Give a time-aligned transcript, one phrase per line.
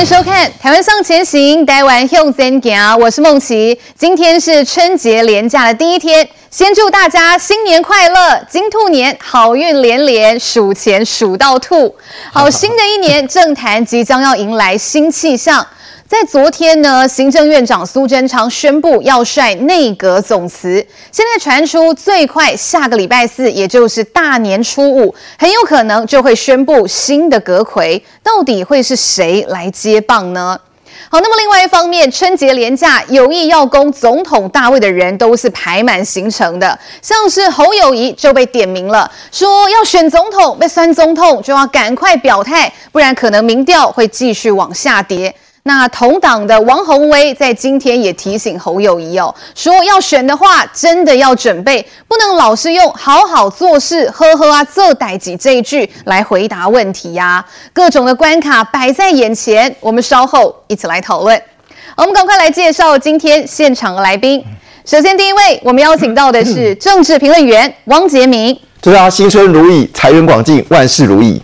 [0.00, 3.78] 欢迎收看《台湾向前行》，台湾向前行，我是梦琪。
[3.98, 11.94] 今天是春节连假的第一天，先祝大家新年快乐，金兔年好运连连，数钱数到吐。
[12.32, 15.66] 好， 新的一年政坛即将要迎来新气象。
[16.10, 20.84] 在昨天呢，行政院长苏贞昌宣布要率内阁总辞。
[21.12, 28.02] 现在传出最快下个礼拜四，也就是大年初五，很有可能就会宣布新的阁揆。
[28.24, 30.58] 到底会是谁来接棒呢？
[31.08, 45.32] 好，那么另外一方面，春节连假有意要攻总统大位的人都是排满行程的，像是侯友宜就被点名了，说要选总统，被选总统就要赶快表态，不然可能民调会继续往下跌。
[45.64, 61.40] 那同党的王鸿薇在今天也提醒侯友宜哦，说要选的话，真的要准备，不能老是用“好好做事”呵呵啊做代志这一句来回答问题呀、各种的关卡摆在眼前，我们稍后一起来讨论。
[61.96, 64.42] 我们赶快来介绍今天现场的来宾。
[64.86, 68.58] 首先第一位，我们邀请到的是政治评论员汪杰明。
[68.80, 71.40] 祝大家新春如意，财源广进，万事如意。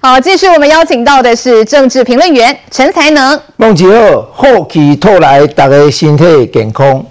[0.00, 3.40] 好，继续我们邀请到的是政治评论员陈才能。
[3.56, 7.04] 孟琦好，好气透来，大家身体健康。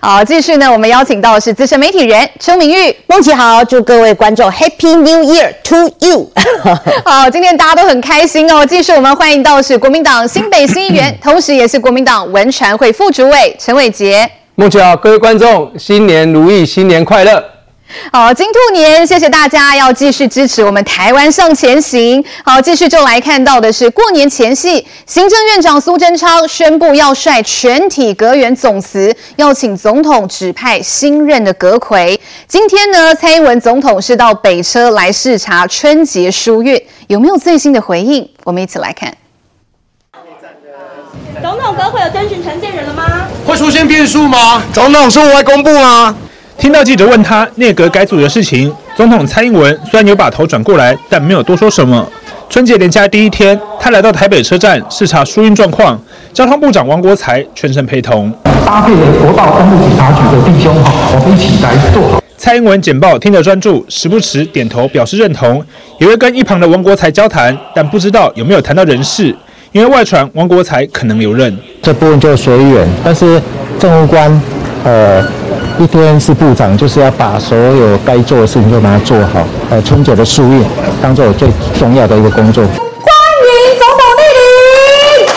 [0.00, 2.96] 好，继续呢，我们邀请到的是资深媒体人邱明玉。
[3.06, 5.76] 孟琪好，祝各位观众 Happy New Year to
[6.06, 6.30] you。
[7.04, 8.64] 好，今天大家都很开心哦。
[8.64, 14.28] 继续我们欢迎到的是国民党新北新议员， 同时也是国民党文传会副主委陈伟杰。
[14.54, 17.42] 孟琪好，各位观众新年如意，新年快乐。
[18.12, 22.24] 好，金兔年，谢谢大家，要继续支持我们台湾向前行。
[22.44, 32.18] 好，继续就来看到的是过年前夕，行政院长苏贞昌宣布要率全体阁员总辞，要请总统指派新任的阁揆。
[32.46, 38.28] 今天呢，蔡英文总统是到北车来视察春节书运，有没有最新的回应？
[38.44, 39.12] 我们一起来看。
[41.42, 43.26] 总统阁揆有征询承建人了吗？
[43.46, 44.62] 会出现变数吗？
[44.72, 46.14] 总统说我会公布吗？
[46.58, 52.06] 听到记者问他内阁改组的事情，总统蔡英文虽然有把头转过来，但没有多说什么。
[52.48, 56.00] 春节连假第一天，他来到台北车站视察疏运状况，
[56.32, 58.32] 交通部长王国才全程陪同，
[58.64, 62.22] 搭配了国道公路警察局的弟兄哈，我们一起来做好。
[62.36, 65.64] 蔡英文简报听得专注，时不时点头表示认同，
[65.98, 69.34] 也会跟一旁的王国才交谈，但不知道有没有谈到人事，
[69.72, 71.56] 因为外传王国才可能留任。
[71.80, 73.40] 这部分就随缘，但是
[73.78, 74.30] 政务官，
[74.84, 75.22] 呃。
[75.78, 79.44] 一天是部长，就是要把所有该做的事情都把它做好。
[79.70, 80.62] 呃，春节的疏运
[81.00, 81.48] 当做我最
[81.78, 82.62] 重要的一个工作。
[82.62, 84.20] 欢迎总统莅
[85.24, 85.34] 临。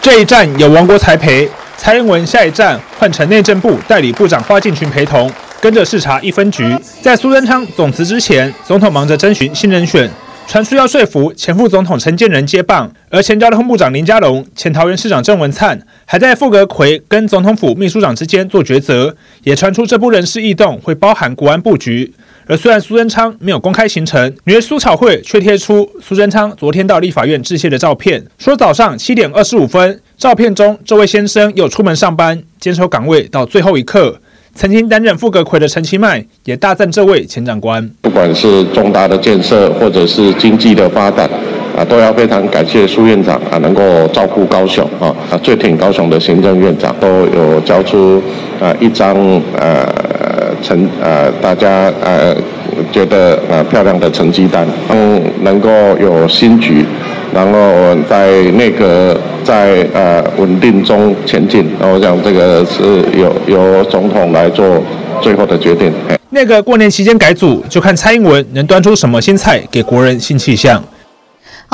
[0.00, 6.74] 这一站有王国才陪，蔡英文下一站换成内政部代理部长花敬群陪同，跟着视察一分局。
[7.02, 10.10] 在苏贞昌总辞之前，总统忙着征询新人选。
[10.46, 19.16] 传出要说服前副总统陈建仁接棒，而前交通部长林佳龙、前桃园市长郑文灿还在傅格奎跟总统府秘书长之间做抉择。
[19.42, 22.14] 也传出这波人事异动会包含国安布局。
[22.46, 34.20] 而虽然苏贞昌没有公开行程，女儿苏巧慧却贴出苏贞昌昨天到立法院致谢的照片，说早上七点二十五分，照片中这位先生有出门上班，坚守岗位到最后一刻。
[34.54, 41.28] 曾经担任副阁揆的陈其迈也大赞这位前长官，不管是重大的建设或者是经济的发展
[41.76, 48.22] 啊，都要非常感谢苏院长啊，能够照顾高雄啊，啊最挺高雄的行政院长都有交出
[48.60, 49.16] 啊一张
[49.58, 49.92] 呃
[50.62, 52.34] 成呃大家呃
[52.92, 56.86] 觉得呃漂亮的成绩单，嗯，能够有新局。
[57.34, 64.80] 然后在内阁在呃稳定中前进，那我想这个是由由总统来做
[65.20, 65.92] 最后的决定。
[66.30, 70.82] 那个过年期间改组，就看蔡英文能端出什么新菜给国人新气象。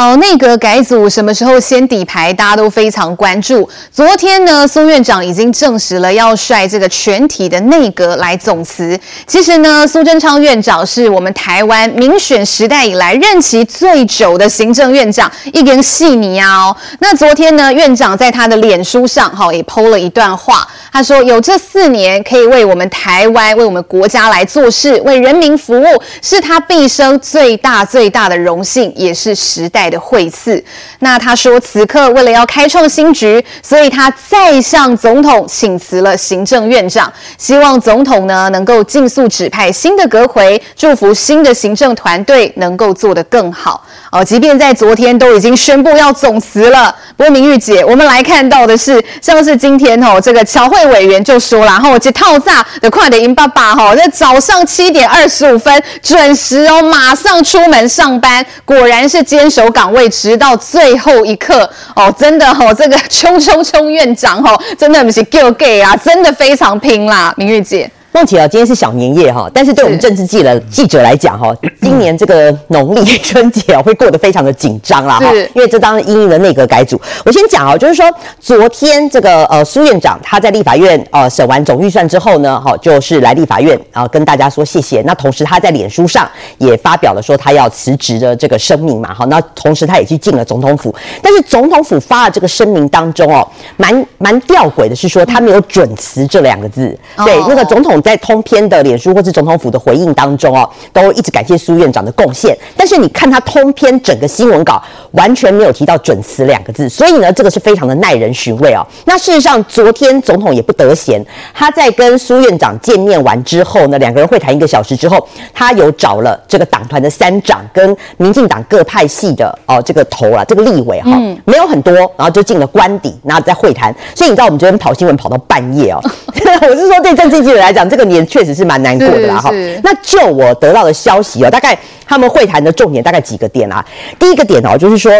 [0.02, 3.68] 好，内阁改组什么时候先底牌，大家都非常关注。
[3.92, 8.98] 昨天呢，苏院长已经证实了要率这个全体的内阁来总辞。
[9.26, 16.76] 其实呢，苏贞昌院长是我们台湾民选时代以来任期最久的行政院长，一根细泥啊哦。
[17.00, 30.64] 那昨天呢，院长在他的脸书上，哈，也 PO 了一段话，他说：“有这四年可以为我们台湾、为我们国家来做事，为人民服务，是他毕生最大最大的荣幸，也是时代。”的会次，
[31.00, 43.84] 那他说此刻为了要开创新局，所以他再向总统请辞了行政院长，希望总统呢能够尽速指派新的阁揆，祝福新的行政团队能够做得更好。
[44.12, 67.90] 哦，即便在昨天都已经宣布要总辞了，不过明玉姐，我们来看到的是，像是今天哦，这个巧慧委员就说了，然后这套炸的快点，英爸爸哈，在早上七点二十五分准时哦，马上出门上班，果然是坚守岗位，直到最后一刻哦，真的吼、哦，这个冲冲冲院长吼、哦，真的不是够 gay 啊，真的非常拼啦，明玉姐。
[68.12, 77.00] 孟琦啊，今天是小年夜哈，但是对我们政治记者记者来讲哈， 今年这个农历春节啊会过得非常的紧张啦哈，因为这当然因应了内阁改组。
[77.24, 78.04] 我先讲啊，就是说
[78.40, 85.00] 昨天这个呃苏院长他在立法院呃审完总预算之后呢，哈就是来立法院啊跟大家说谢谢。
[85.02, 86.28] 那同时他在脸书上
[86.58, 90.92] 也发表了说他要辞职的这个声明嘛，哈，那同时他也去进了总统府。
[91.22, 93.46] 但是总统府发的这个声明当中哦，
[93.76, 97.99] 蛮蛮吊诡的是说他没有准辞这两个字，对那个总统。
[98.02, 102.56] 在通篇的脸书或是总统府的回应当中哦，都一直感谢苏院长的贡献。
[102.76, 104.82] 但是你看他通篇整个新闻稿
[105.12, 108.86] 完全没有提到准词两个字，所以呢，这个是非常的耐人寻味哦。
[109.04, 123.94] 那事实上，昨天总统也不得闲，他在跟苏院长见面完之后呢，两个人会谈一个小时之后，他有找了这个党团的三长跟民进党各派系的哦这个头啊，这个立委哈、哦，没有很多，然后就进了官邸，然后在会谈。
[124.14, 126.00] 所以你知道我们昨天跑新闻跑到半夜哦，
[126.62, 127.89] 我是说对政治记者来讲。
[127.90, 129.50] 这个年确实是蛮难过的啦哈。
[129.82, 133.84] 那就我得到的消息哦，大概他们会谈的重点大概几个点啊。
[134.18, 135.10] 第一个点哦，就是说。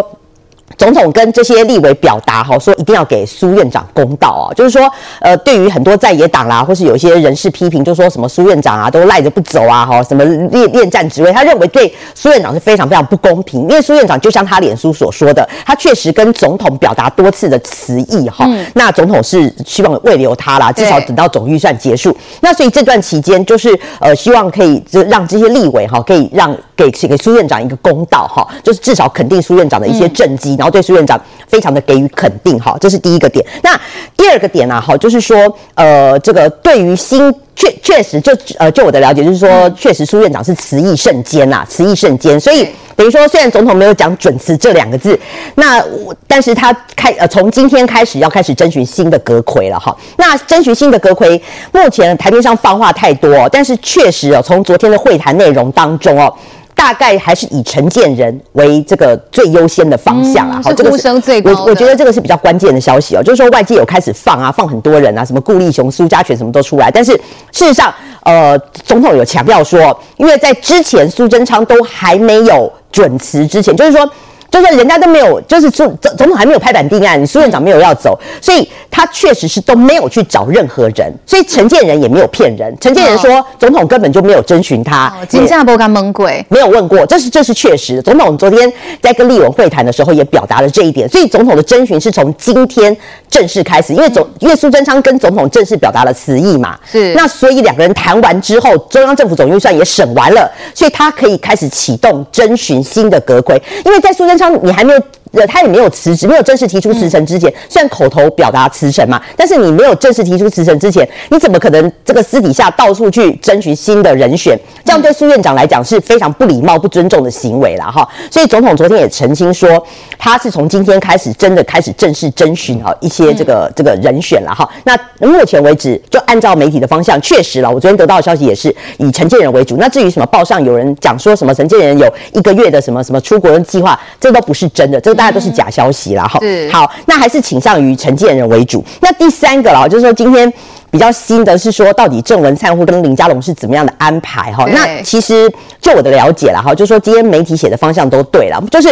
[0.80, 4.90] 总统跟这些立委表达哈，说一定要给苏院长公道啊，就是说，
[5.20, 30.69] 呃，对于很多在野党啦，或是有一些人士批评，就说什么苏院长啊都赖着不走啊，哈，什么恋恋战职位，他认为对苏院长是非常非常不公平，因为苏院长就像他脸书所说的，他确实跟总统表达多次的辞意哈，那总统是希望慰留他啦，至少等到总预算结束，那所以这段期间就是呃，希望可以就让这些立委哈，可以让给给苏院长一个公道哈，就是至少肯定苏院长的一些政绩，然后。
[30.70, 33.44] 对苏院长非常的给予肯定，哈，这是第一个点。
[33.62, 33.78] 那
[34.16, 35.36] 第二个点呢，哈，就是说，
[35.74, 42.38] 呃，这个对于新确确实就呃，就我的了解，就是说，确实苏院长是词意甚坚呐，辞意甚坚。
[42.38, 45.18] 所以等于说，虽然总统没有讲准词这两个字，
[45.56, 45.82] 那
[46.26, 49.96] 但是他开呃，从今天开始要开始征询新的阁揆了，哈。
[50.16, 51.40] 那征询新的阁揆，
[51.72, 56.32] 目前台面上放话太多，但是确实哦，从昨天的会谈内容当中哦。
[56.80, 61.08] 大概还是以承建人为这个最优先的方向啊，好、嗯，这个是
[61.44, 67.12] 我我觉得这个是比较关键的消息哦，就是说外界有开始放啊，放很多人啊，什么顾立雄、苏家全什么都出来，但是
[67.52, 67.92] 事实上，
[68.22, 74.10] 呃，总统有强调说，因为在之前苏贞昌都还没有准辞之前，就是说。
[74.50, 82.76] 就是人家都没有，就是总总统还没有拍板定案，苏院长没有要走，所以他确实是都没有去找任何人，所以陈建仁也没有骗人。
[82.80, 88.02] 陈建仁说总统根本就没有征询他，金价不敢蒙鬼，没有问过，这是这是确实。
[88.02, 88.70] 总统昨天
[89.00, 92.96] 在跟立委会谈的时候也表达了这一点，所以总统的征询是从今天
[93.28, 105.02] 正式开始，因为总因为苏贞昌跟总统正式表达了辞意嘛，是那所以两个人谈完之后，中央政府总预算也审完了，所以他可以开始启动征询新的阁揆，因为在苏贞像你还没有。
[105.32, 114.58] 呃，他也没有辞职，没有正式提出辞呈之前，虽然口头表达辞呈嘛，但是你没有正式提出辞呈之前，你怎么可能这个私底下到处去争取新的人选？
[114.84, 118.08] 这样对苏院长来讲是非常不礼貌、不尊重的行为了哈。
[118.30, 119.84] 所以总统昨天也澄清说，
[120.18, 124.68] 他是从今天开始真的开始正式征询啊一些这个这个人选了哈。
[124.84, 129.76] 那目前为止，就按照媒体的方向，确实了，我昨天得到的消息也是以陈建仁为主。
[129.76, 135.24] 那至于什么报上有人讲说什么陈建仁有一个月的什么什么出国的计划，这都不是真的，这个。
[135.24, 136.40] 大家都是假消息啦，哈，
[136.72, 138.82] 好，那还是倾向于承建人为主。
[139.02, 140.50] 那第三个啦，就是说今天
[140.90, 144.66] 比较新的是说，到底郑文灿或跟林佳龙是怎么样的安排哈？
[144.72, 148.88] 那其实就我的了解啦，哈，就是说今天媒体写的方向都对了，就是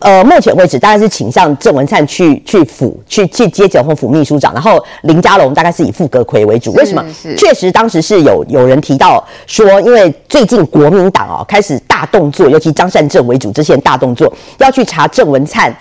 [0.00, 6.72] 呃，目前为止大概是倾向郑文灿去去府去去接总统府秘书长，然后林佳龙大概是以副阁揆为主。
[6.74, 7.04] 为什么？
[7.36, 15.74] 确实当时是有有人提到说，因为最近国民党哦开始大动作，尤其张善政为主这些大动作要去查郑文灿。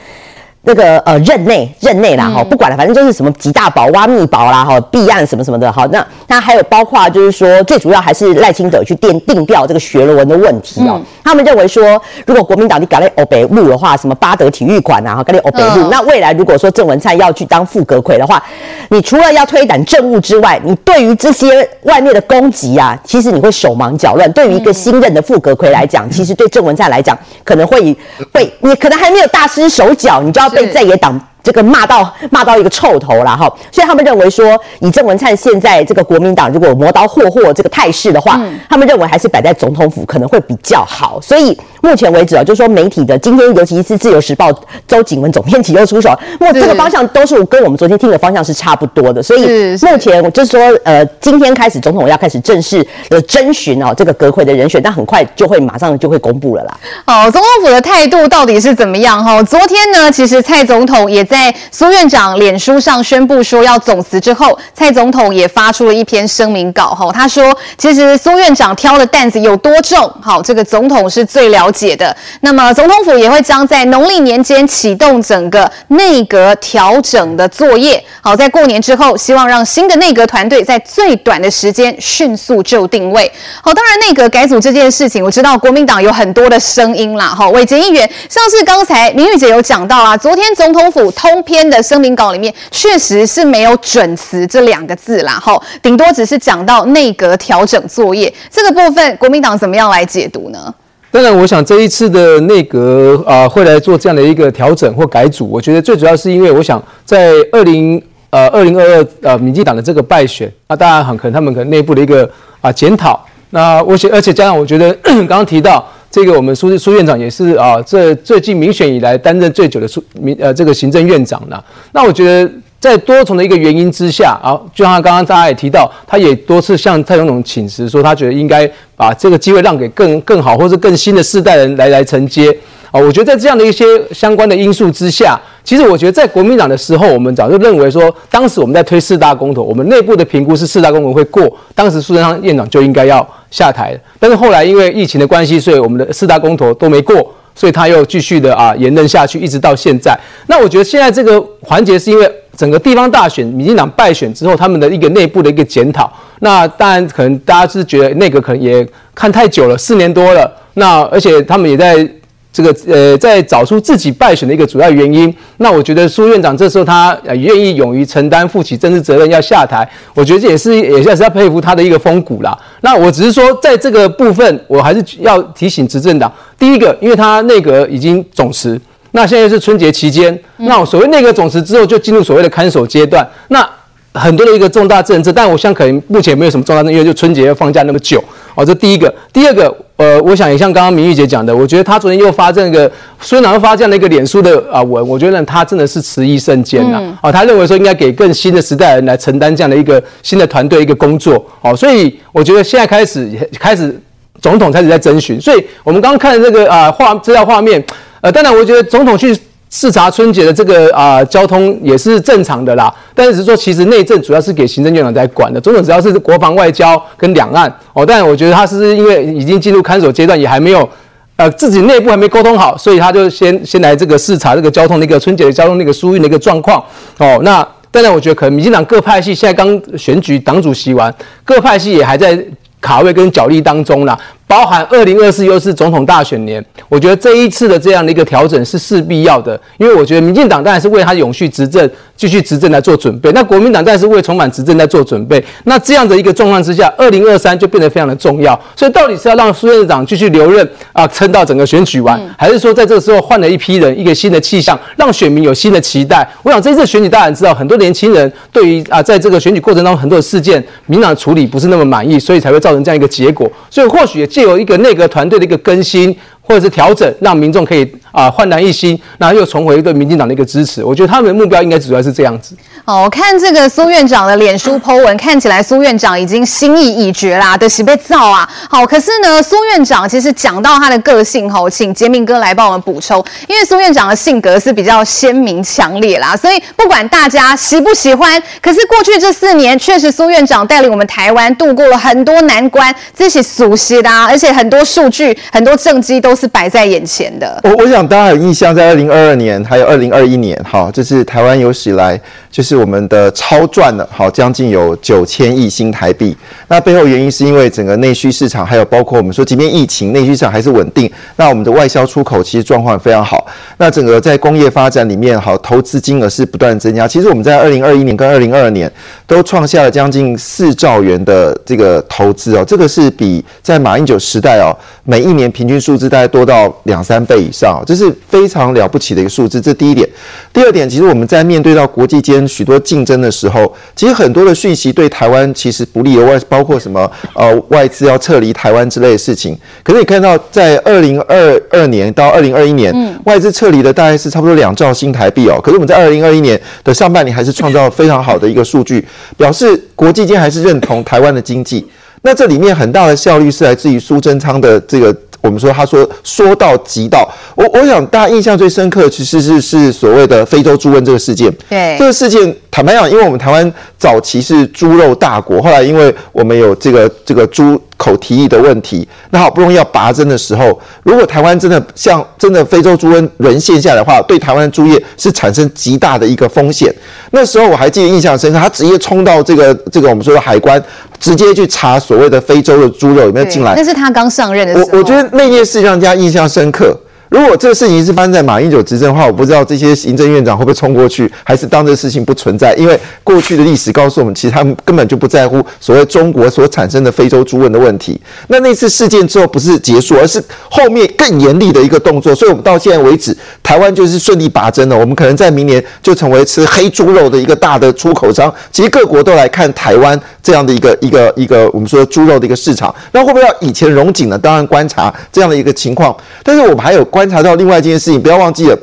[0.61, 5.87] 那个呃任内任内啦哈，不管了，反正就是什么几大宝挖密宝啦哈，弊案什么什么的哈。
[5.91, 11.01] 那那还有包括就是说，最主要还是赖清德去定定调这个学伦的问题哦。
[11.23, 18.43] 他们认为说，如果国民党你搞那欧北路的话，什么巴德体育馆啊，搞那欧北路，那未来如果说郑文灿要去当副阁魁的话，
[18.89, 24.29] 你除了要推展政务之外，你对于这些外面的攻击啊，其实你会手忙脚乱。
[24.33, 27.95] 对于一个新任的副阁魁来讲，其实对郑文灿来讲，可能会
[28.33, 30.48] 会你可能还没有大失手脚，你就要。
[30.49, 41.17] 被在野党这个骂到骂到一个臭头了哈，所以他们认为说，以郑文灿现在这个国民党如果磨刀霍霍这个态势的话，嗯、他们认为还是摆在总统府可能会比较好。
[41.21, 44.51] 所以目前为止啊，就是说媒体的今天，尤其是自由时报
[44.85, 49.23] 周景文总编辑又出手，那这个方向都是跟我们昨天听的方向是差不多的。
[49.23, 49.47] 所以
[49.81, 56.77] 目前就是说，呃，今天开始总统要开始正式的征询哦，这个阁揆的人选，但很快就会马上就会公布了啦。
[57.07, 59.23] 哦，总统府的态度到底是怎么样？
[59.23, 61.28] 哈，昨天呢，其实蔡总统也。
[61.29, 66.87] 在苏院长脸书上宣布说要总辞之后，蔡总统也发出了一篇声明稿。
[66.95, 72.15] 哈，他说，其实苏院长挑的担子有多重，好，这个总统是最了解的。
[72.41, 78.03] 那么总统府也会将在农历年间启动整个内阁调整的作业。
[78.21, 83.31] 好，在过年之后，希望让新的内阁团队在最短的时间迅速就定位。
[83.61, 87.27] 好，当然内阁改组这件事情，我知道国民党有很多的声音啦。
[87.27, 91.13] 哈，伟捷议员，像是刚才明玉姐有讲到啊，昨天总统府。
[91.19, 100.73] 通篇的声明稿里面确实是没有准辞这两个字啦，吼，顶多只是讲到内阁调整作业这个部分，国民党怎么样来解读呢？
[101.11, 112.29] 当然，我想这一次的内阁啊会来做这样的一个调整或改组，我觉得最主要是因为我想在二零呃二零二二呃民进党的这个败选，那当然很可能他们可能内部的一个
[112.61, 115.85] 啊检讨，那我且而且加上我觉得 刚刚提到。
[116.11, 121.63] 这个我们苏苏院长也是啊，这最近民选以来担任最久的苏民呃这个行政院长了。
[121.91, 132.49] 那我觉得在多重的一个原因之下啊，就像刚刚大家也提到，他也多次向蔡总统请辞，说他觉得应该把这个机会让给更更好或者更新的世代人来来承接。
[132.91, 135.39] 啊，我觉得在这样的一些相关的因素之下，
[135.69, 143.95] 其实我觉得在国民党的时候，我们早就认为说，当时我们在推四大公投，我们内部的评估是四大公投会过，当时苏贞昌院长就应该要下台。
[144.17, 150.19] 但是后来因为疫情的关系，所以我们的四大公投都没过，所以他又继续的啊延任下去，一直到现在。
[150.47, 156.11] 那我觉得现在这个环节是因为整个地方大选，民进党败选之后，他们的一个内部的一个检讨。
[156.39, 158.83] 那当然可能大家是觉得内阁可能也
[159.13, 160.51] 看太久了，四年多了。
[160.73, 162.09] 那而且他们也在。
[162.51, 172.57] 这个呃，在找出自己败选的一个主要原因，那我觉得苏院长这时候他呃愿意勇于承担、负起政治责任要下台，我觉得这也是也是要佩服他的一个风骨啦。
[172.81, 183.67] 那我只是说，在这个部分，我还是要提醒执政党，第一个，因为他内阁已经总辞，那现在是春节期间，那所谓内阁总辞之后，就进入所谓的看守阶段，那
[184.13, 188.23] 很多的一个重大政策，但我想可能目前没有什么重大政策，因为就春节要放假那么久，
[188.55, 189.75] 哦，这第一个，第二个。
[189.99, 192.89] 呃，我想也像刚刚明玉姐讲的，我觉得她昨天又发这个，
[193.19, 197.13] 孙长又发这样的一个脸书的啊文，我觉得她真的是迟疑甚艰呐。
[197.21, 201.45] 啊，她认为说应该给更新的时代人来承担这样的一个新的团队一个工作。
[201.59, 203.93] 哦，所以我觉得现在开始开始
[204.41, 207.83] 总统开始在征询，所以我们刚刚看的这个啊画资料画面，
[208.21, 209.37] 呃，当然我觉得总统去。
[209.69, 220.89] 视察春节的这个啊、交通也是正常的啦，但是说其实内政主要是给行政院长在管的，总统只要是国防外交跟两岸哦，但我觉得他是因为已经进入看守阶段，也还没有
[221.35, 226.83] 呃自己内部还没沟通好，所以他就先先来这个视察这个交通那个春节的交通那个疏运的一个状况
[227.19, 227.39] 哦。
[227.43, 231.13] 那当然我觉得可能民进党各派系现在刚选举党主席完，
[231.45, 232.43] 各派系也还在
[232.81, 234.17] 卡位跟角力当中啦。
[234.49, 241.87] 包含二零二四又是总统大选年，我觉得这一次的这样的一个调整是势必要的，因为我觉得民进党当然是为他永续执政、
[242.17, 245.43] 继续执政来做准备，那国民党当然是为重返执政在做准备。
[245.65, 248.59] 那这样的一个状况之下，二零二三就变得非常的重要。
[248.75, 256.27] 所以到底是要让苏院长继续留任啊，撑到整个选举完，还是说在这个时候换了一批人，一个新的气象，让选民有新的期待？
[256.41, 263.47] 我想这次选举大家知道，很多年轻人对于啊，在这个选举过程当中很多的事件，民党处理不是那么满意，所以才会造成这样一个结果。
[263.69, 266.15] 所以或许也有一个内阁团队的一个更新
[266.49, 270.83] 或者是调整，让民众可以啊焕然一新，然后又重回对民进党的一个支持。
[270.83, 272.55] 我觉得他们的目标应该主要是这样子。
[272.85, 278.49] 哦，我看这个苏院长的脸书 po 文，看起来苏院长已经心意已决啦，的是被造啊。
[278.67, 283.23] 好，可是呢，苏院长其实讲到他的个性，吼，请杰明哥来帮我们补充。
[283.47, 297.61] 因为苏院长的性格是比较鲜明强烈啦，所以不管大家喜不喜欢，可是过去这四年确实苏院长带领我们台湾度过了很多难关，这是熟悉的啊，而且很多数据、很多政绩都是摆在眼前的。
[297.63, 302.19] 我我想大家有印象，在二零二二年还有二零二一年，哈，这是台湾有史以来
[302.49, 302.79] 就是。
[302.79, 306.33] 我们的超赚了，好，将近有九千亿新台币。
[306.69, 311.11] 那背后原因是因为整个内需市场，还有包括我们说，即便疫情，内需市场还是稳定。
[311.35, 313.45] 那我们的外销出口其实状况非常好。
[313.75, 317.05] 那整个在工业发展里面，好，投资金额是不断增加。
[317.05, 318.89] 其实我们在二零二一年跟二零二二年
[319.27, 324.71] 都创下了将近四兆元的这个投资哦，这个是比在马英九时代哦，
[325.03, 327.83] 每一年平均数字大概多到两三倍以上。
[327.85, 329.59] 这是非常了不起的一个数字。
[329.59, 330.07] 这第一点。
[330.53, 339.57] 第二点，其实我们在面对到国际间许多竞争的时候，其实很多的讯息对台湾其实不利，有外包括什么呃外资要撤离台湾之类的事情。
[339.83, 345.59] 可是你看到在二零二二年到二零二一年，嗯，外资撤离的大概是差不多两兆新台币哦。
[345.61, 349.05] 可是我们在二零二一年的上半年还是创造了非常好的一个数据，
[349.37, 351.87] 表示国际间还是认同台湾的经济。
[352.21, 355.15] 那这里面很大的效率是来自于苏贞昌的这个。
[355.41, 361.51] 我们说，他说说到即到，我我想大家印象最深刻，其实是是所谓的非洲猪瘟这个事件。
[361.69, 376.91] 对，这个事件坦白讲，因为我们台湾早期是猪肉大国，后来因为我们有这个这个猪口蹄疫的问题，那好不容易要拔针的时候，如果台湾真的像真的非洲猪瘟沦陷下来的话，对台湾的猪业是产生极大的一个风险。
[377.31, 380.81] 那时候我还记得印象深刻，他直接冲到这个这个我们说的海关。
[381.19, 383.73] 直接去查所谓的非洲的猪肉有没有进来？
[383.75, 384.85] 那是他刚上任的时候。
[384.93, 386.97] 我我觉得那件事让人家印象深刻。
[387.29, 392.73] 如果这个事情是发生在马英九执政的话，我不知道这些行政院长会不会冲过去，还是当这个事情不存在？
[392.75, 398.19] 因为过去的历史告诉我们，其实他们根本就不在乎所谓中国所产生的非洲猪瘟的问题。
[398.47, 402.33] 那那次事件之后不是结束，而是后面更严厉的一个动作。
[402.33, 404.97] 所以，我们到现在为止，台湾就是顺利拔针了。
[404.97, 408.51] 我们可能在明年就成为吃黑猪肉的一个大的出口商。
[408.71, 412.93] 其实各国都来看台湾这样的一个一个一个我们说猪肉的一个市场。
[413.11, 414.37] 那会不会要以前荣景呢？
[414.39, 417.05] 当然观察这样的一个情况，但是我们还有。
[417.19, 418.79] 观察到另外一件事情，不要忘记了，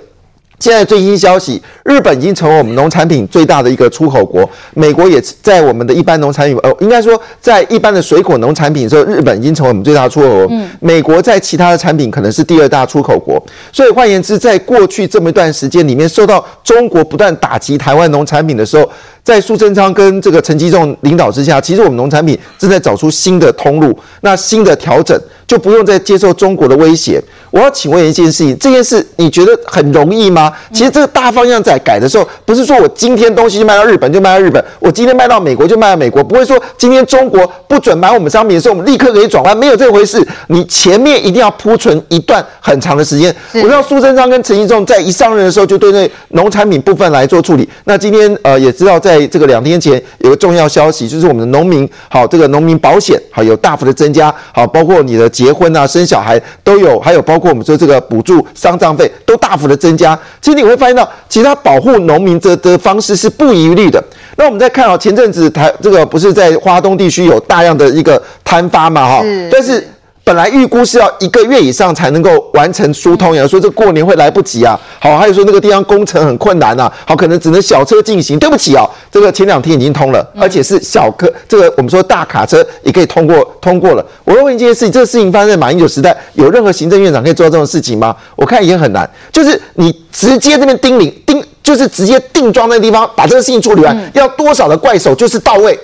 [0.58, 10.46] 现在最新消息，日本已经成为我们农产品最大的一个出口国，美国也在我们的一般农产品，呃，应该说在一般的水果农产品的时候，日本已经成为我们最大的出口国。
[10.50, 13.42] 嗯，美国在其他的产品可能是第二大出口国。
[13.72, 18.86] 所以换言之，在过去这么一段时间里面，受到中国不断打击台湾农产品的时候，
[19.26, 25.20] 在苏贞昌跟这个陈吉仲领导之下，其实我们农产品正在找出新的通路，那新的调整。
[25.46, 27.22] 就不用再接受中国的威胁。
[27.52, 30.52] 我要请问一件事情，这件事你觉得很容易吗？
[30.72, 40.20] 其实这个大方向在改的时候，不是说我今天东西就卖到日本就卖到日本，我今天卖到美国就卖到美国，不会说今天中国不准买我们商品的时候，我们立刻可以转弯，没有这回事。
[40.48, 43.32] 你前面一定要铺存一段很长的时间。
[43.54, 47.68] 我知道苏贞昌跟陈吉仲在一上任的时候就对那农产品部分来做处理。
[47.84, 55.30] 那今天呃也知道，在这个两天前有个重要消息，就是我们的农民好，这个农民保险好有大幅的增加，好包括你的。
[55.36, 60.18] 结婚啊，生小孩都有，还有包括我们说这个补助丧葬费都大幅的增加。
[60.40, 64.02] 其实你会发现到，其他保护农民的的方式是不遗余力的。
[64.36, 69.86] 那我们再看啊，前阵子台这个不是在华东地区有大量的一个摊发嘛，哈，但是。
[70.26, 74.76] 本来预估是要一个月以上才能够完成疏通，有人说这过年会来不及啊。
[74.98, 78.36] 好，还有说那个地方工程很困难啊，好，可能只能小车进行。
[78.36, 84.04] 对不起啊，这个前两天已经通了，而且是小客，这个我们说大卡车也可以通过，通过了。
[84.24, 88.16] 我要问一件事情，这个事情发生在马英九时代，有任何行政院长可以做到这种事情吗？
[88.34, 89.08] 我看也很难。
[89.30, 95.78] 就是你直接这边叮咛叮，就是直接定装那个地方把这个事情处理完，要多少的怪手就是到位。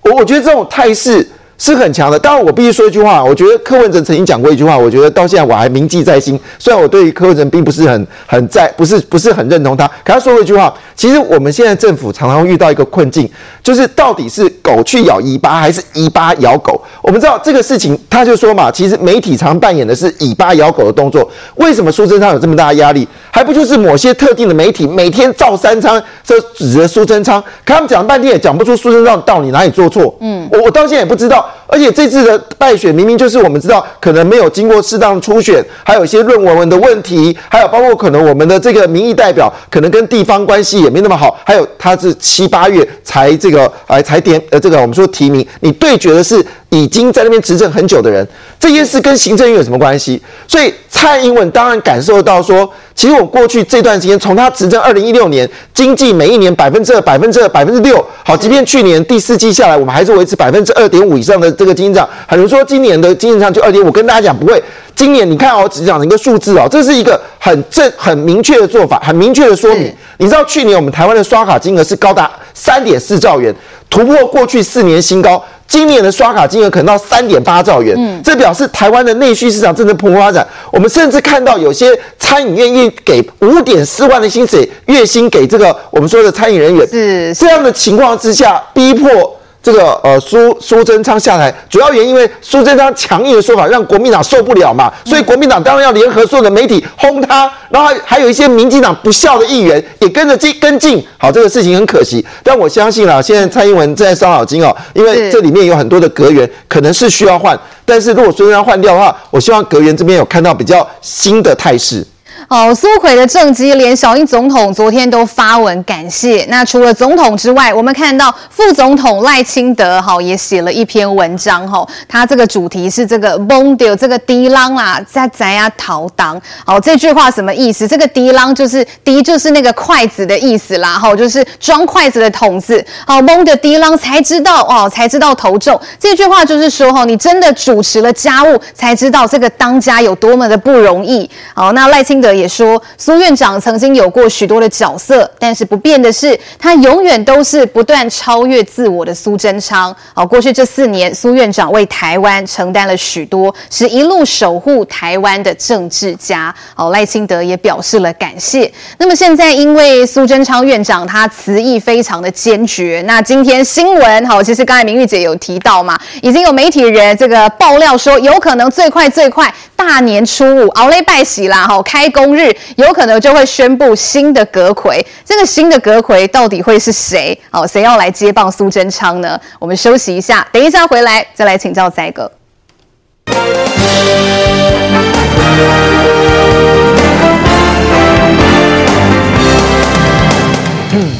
[0.00, 1.24] 我我觉得这种态势。
[1.56, 6.38] 是很强的，当然我必须说一句话，我觉得柯文哲曾经讲过一句话，我觉得到现在我还铭记在心。
[6.58, 13.30] 虽然我对于柯文哲并不是很很在，不是不是很认同他，可他说过一句话，其实我们现在政府常常会遇到一个困境，
[13.62, 16.80] 就是到底是狗去咬尾巴，还是尾巴咬狗？
[17.02, 21.30] 我们知道这个事情，他就说嘛，其实媒体常扮演的是尾巴咬狗的动作。
[21.56, 23.06] 为什么苏贞昌有这么大的压力？
[23.30, 30.16] 还不就是某些特定的媒体每天造三餐，这指责苏贞昌，可他们讲了半天也讲不出苏贞昌到底哪里做错。
[30.20, 31.44] 嗯，我我到现在也不知道。
[31.54, 48.24] out 而且这次的败选明明就是我们知道可能没有经过适当初选，还有一些论文文的问题，还有包括可能我们的这个民意代表可能跟地方关系也没那么好，还有他是七八月才这个哎才点呃这个我们说提名，你对决的是已经在那边执政很久的人，
[48.60, 50.22] 这件事跟行政院有什么关系？
[50.46, 52.70] 所以蔡英文当然感受到说。
[52.96, 62.08] 其实我过去这段时间，从他执政二零一六年，经济每一年百分之二、百分之二、百分之六，好，即便去年第四季下来，我们还是维持百分之二点五以上的这个经济增长。
[62.28, 64.62] 很多人说今年的经济增长就二点五，跟大家讲不会。
[64.94, 69.92] 今年你看哦，只讲一个数字哦，这是一个很正、很明确的做法，很明确的说明。
[70.18, 73.52] 你知道去年我们台湾的刷卡金额是高达三点四兆元，
[73.90, 75.42] 突破过去四年新高。
[75.66, 80.46] 今年的刷卡金额可能到三点八兆元，嗯，这表示台湾的内需市场正在蓬勃发展。
[80.70, 89.36] 我们甚至看到有些餐饮业愿意给五点四万的薪水月薪给这个我们说的餐饮人员，是这样的情况之下逼迫。
[89.64, 101.02] 这个呃苏苏贞昌下台，主要原因因为苏贞昌强硬的说法让国民党受不了嘛，所以国民党当然要联合所有的媒体轰他，然后还还有一些民进党不孝的议员也跟着进跟进。
[101.16, 112.06] 好，这个事情很可惜，但我相信啊，现在蔡英文正在伤脑筋哦，因为这里面有很多的阁员可能是需要换，但是如果苏贞昌换掉的话，我希望阁员这边有看到比较新的态势。
[112.48, 116.44] 哦，苏奎的政绩，连小英总统昨天都发文感谢。
[116.48, 126.40] 那除了总统之外，我们看到副总统赖清德哈也写了一篇文章哈，他这个主题是这个“蒙掉这个低浪啦，在咱呀逃当”。
[126.66, 127.88] 好，这句话什么意思？
[127.88, 132.84] 这个“低浪”就是“低”就是那个筷子的意思啦，哈，就是装筷子的筒子。
[133.06, 135.80] 好，蒙掉低浪才知道哦，才知道头重。
[135.98, 141.28] 这句话就是说哈，你真的主持了家务，才知道这个当家有多么的不容易。
[141.54, 149.94] 好，那赖清德也说，苏院长曾经有过许多的角色，但是不变的是，他永远都是不断超越自我的苏贞昌。
[150.12, 156.54] 好，过去这四年，苏院长为台湾承担了许多，是一路守护台湾的政治家。
[156.74, 158.70] 好，赖清德也表示了感谢。
[158.98, 175.04] 那么现在，因为苏贞昌院长他辞意非常的坚决，那今天新闻好，其实刚才明玉姐有提到嘛，已经有媒体人这个爆料说，有可能最快最快大年初五熬雷拜喜啦，哈，开工中日有可能就会宣布新的阁揆。
[175.26, 177.38] 这个新的阁揆到底会是谁？
[177.50, 179.38] 好，谁要来接棒苏贞昌呢？
[179.58, 182.30] 我们休息一下，等一下回来再来请教载哥。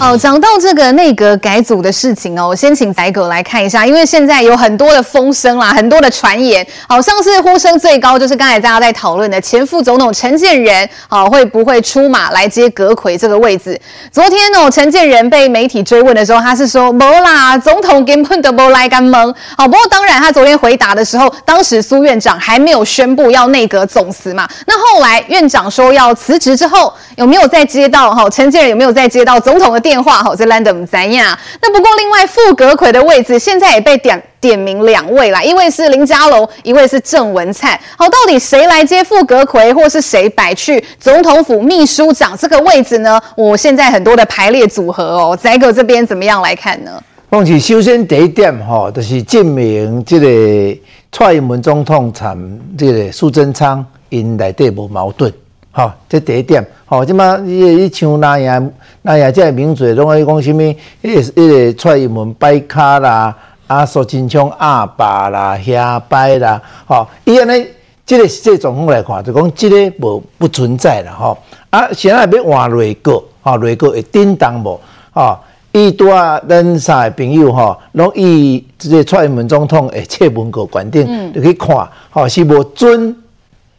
[0.00, 13.80] 哦，讲到这个内阁改组的事情哦，我先请载哥来看一下，因为现在有很多的风声啦，很多的传言，好像是呼声最高，就是刚才大家在讨论的前副总统陈建仁，好，会不会出马来接阁魁这个位置？
[14.10, 19.32] 昨天哦，陈建仁被媒体追问的时候，他是说没啦，总统根本都不来干蒙。
[19.56, 28.28] 好，不过当然他昨天回答的时候，当时苏院长还没有宣布要内阁总辞嘛，那后来院长说要辞职之后，有没有再接到哈？
[28.28, 29.72] 陈建仁有没有再接到总统？
[29.74, 31.36] 的电话好，这 Landom 怎样？
[31.60, 37.78] 那不过另外副阁揆的位置现在也被点点名两位啦，一位是林佳龙，一位是郑文灿。
[37.96, 43.20] 好，到底谁来接副阁揆，或是谁摆去总统府秘书长这个位置呢？
[43.36, 46.90] 我现在很多的排列组合哦，载哥这边怎么样来看呢？
[47.30, 50.78] 况且首先第一点哈，就是证明这个
[51.10, 52.38] 蔡英文总统参
[52.78, 55.32] 这个苏贞昌因内底无矛盾。
[55.76, 56.64] 好，这第一点。
[56.86, 58.70] 好，即马伊伊像那样
[59.02, 60.60] 那样，即个名嘴拢爱讲什物？
[60.60, 65.74] 迄个迄个蔡英文摆卡啦，啊苏贞昌阿爸啦，兄
[66.08, 66.62] 摆啦。
[66.86, 67.66] 吼，伊安尼，
[68.06, 71.12] 这个这状况来看，就讲即个无不存在啦。
[71.18, 71.36] 吼，
[71.70, 74.80] 啊，现在要换内阁，吼，内阁会叮当无？
[75.12, 75.36] 吼，
[75.72, 83.16] 伊拄啊，咱三个朋友吼，拢以即个蔡英文总统诶，册文告决定，就去看，吼，是无准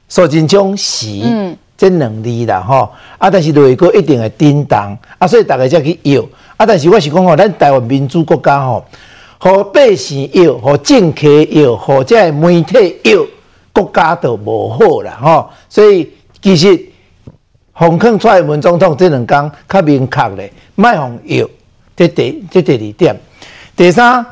[0.09, 1.07] 苏贞昌死。
[1.23, 3.29] 嗯这能力啦，吼啊！
[3.29, 6.21] 但是内阁一定会叮当啊，所以大家才去要
[6.55, 6.65] 啊。
[6.65, 8.85] 但是我是讲吼，咱台湾民主国家吼，
[9.37, 13.25] 和百姓要，和政客要，和这媒体要，
[13.73, 15.49] 国家都无好啦，吼。
[15.67, 16.09] 所以
[16.41, 16.79] 其实
[17.73, 21.45] 洪坑蔡英文总统这两天较明确咧，卖互要，
[21.95, 23.19] 这第这第二点。
[23.75, 24.25] 第三，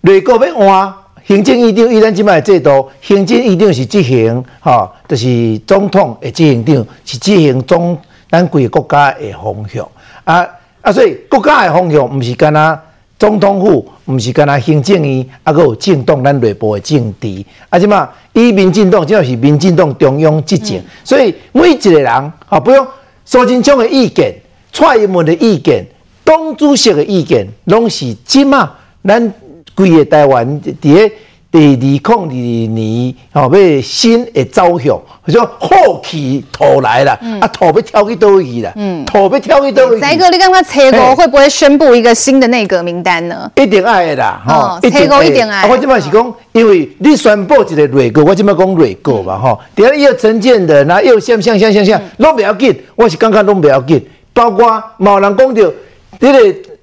[0.00, 0.94] 内阁要换。
[1.32, 7.96] 行政院长依咱即摆制度，行政院长是执行，吼，就是总统的执行长是执行总
[8.30, 9.88] 咱规个国家的方向。
[10.24, 10.46] 啊
[10.82, 12.78] 啊，所以国家的方向毋是干那
[13.18, 17.42] 总统府，毋是干那行政院，啊，搁有政党咱内部的政治。
[17.70, 22.86] 啊，即嘛以民进党，即个是民进党中央执政，嗯、所以每一个人，吼，比如
[23.24, 24.34] 苏贞昌的意见、
[24.70, 25.82] 蔡英文的意见、
[26.24, 28.70] 党主席的意见，拢是即嘛
[29.02, 29.32] 咱。
[29.74, 31.14] 规个台湾伫个
[31.50, 40.00] 第二零二二年，吼，要新的走向，就说好气土来啦，嗯、啊，土要跳去倒去啦，嗯，土要跳去倒去。
[40.00, 43.50] 载哥，你感觉车哥会不会宣布一个新的内阁名单呢？
[43.56, 45.68] 一定爱的啦，吼，车哥一定爱。
[45.68, 55.72] 我即摆是讲，因为你宣布一个内阁，我即摆讲内阁嘛，吼，第二又陈建仁，然后又像像像像像，拢不要紧，我是感觉拢不要紧，包括某人讲到
[56.18, 56.38] 这个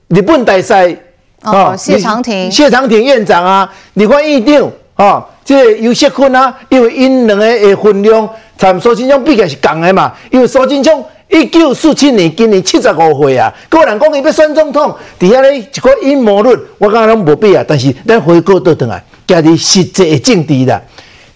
[0.09, 0.95] 日本大赛。
[1.43, 10.13] 哦，谢长廷，谢长廷院长啊，你看院长啊，这个游锡坤啊，因为因两个的分量，参苏贞昌比较是共的嘛。
[10.31, 17.63] 因为苏贞昌一九四七年，今年七十五岁啊，个人讲伊要选总统，底下咧一个阴谋论，我感觉拢无必要。
[17.63, 20.81] 但是咱回过倒转来，家己实际的政治啦，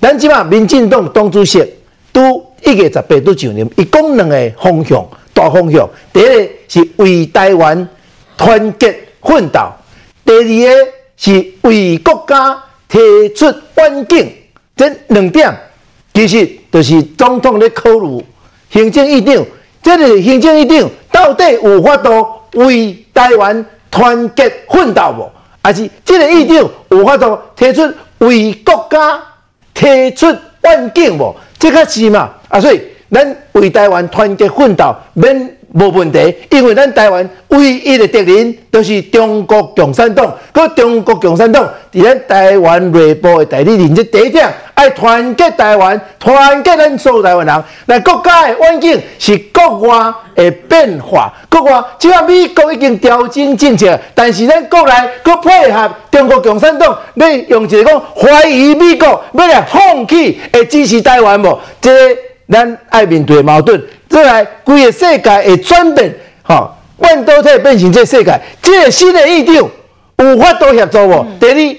[0.02, 1.66] 咱即马民进党党主席
[2.12, 7.88] 都一月十八都上任，伊讲两个方向，大方向，第一个是为台湾
[8.36, 9.62] 团结奋斗。
[10.26, 14.32] 第二个是为国家提出愿景，
[14.76, 15.56] 这两点
[16.14, 18.24] 其实就是总统咧考虑
[18.70, 19.46] 行政院长，
[19.82, 25.30] 这个行政院长到底有法度为台湾团结奋斗无？
[25.62, 27.82] 还是这个院长有法度提出
[28.20, 29.22] 为国家
[29.74, 30.28] 提出
[30.64, 31.36] 愿景无？
[31.60, 32.32] 这个是嘛？
[32.50, 32.82] 啊，所以
[33.12, 36.34] 咱为台湾团结奋斗，免无问题。
[36.50, 47.64] 因为咱台湾唯一的敌人就是中国共产党，个中国共产党伫咱台湾内部的代理人，这第一点，爱团结台湾，团结咱所有台湾人。
[47.86, 61.60] 那国家的环境是国外的变化，国外即个美国已经调整政策，但是咱国内阁配合中国共产党，要用一个讲怀疑美国，要来放弃会支持台湾无？
[61.82, 61.92] 这
[62.50, 63.82] 咱爱面对的矛盾，
[64.14, 71.14] 再来规个世界会转变，吼、哦，半导体变成这个世界，这个新的议场有法度协助无？
[71.16, 71.76] 嗯、第二，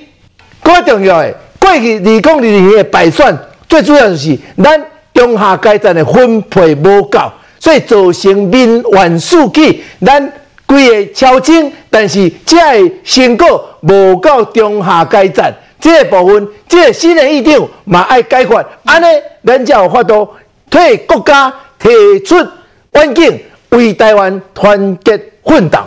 [0.60, 7.20] 更加重要的，过去二零二零年的败选，最主要就是咱中下阶层的分配无够，
[7.60, 10.32] 所以造成民怨四起，咱
[10.66, 15.44] 规个超前，但是这个成果无够中下阶层，
[15.80, 19.06] 这个部分，这个新的议场嘛爱解决，安尼
[19.46, 20.28] 咱才有法度。
[20.70, 21.52] 替国家
[21.84, 22.34] 提出
[22.94, 25.78] 愿景，为台湾团结奋斗。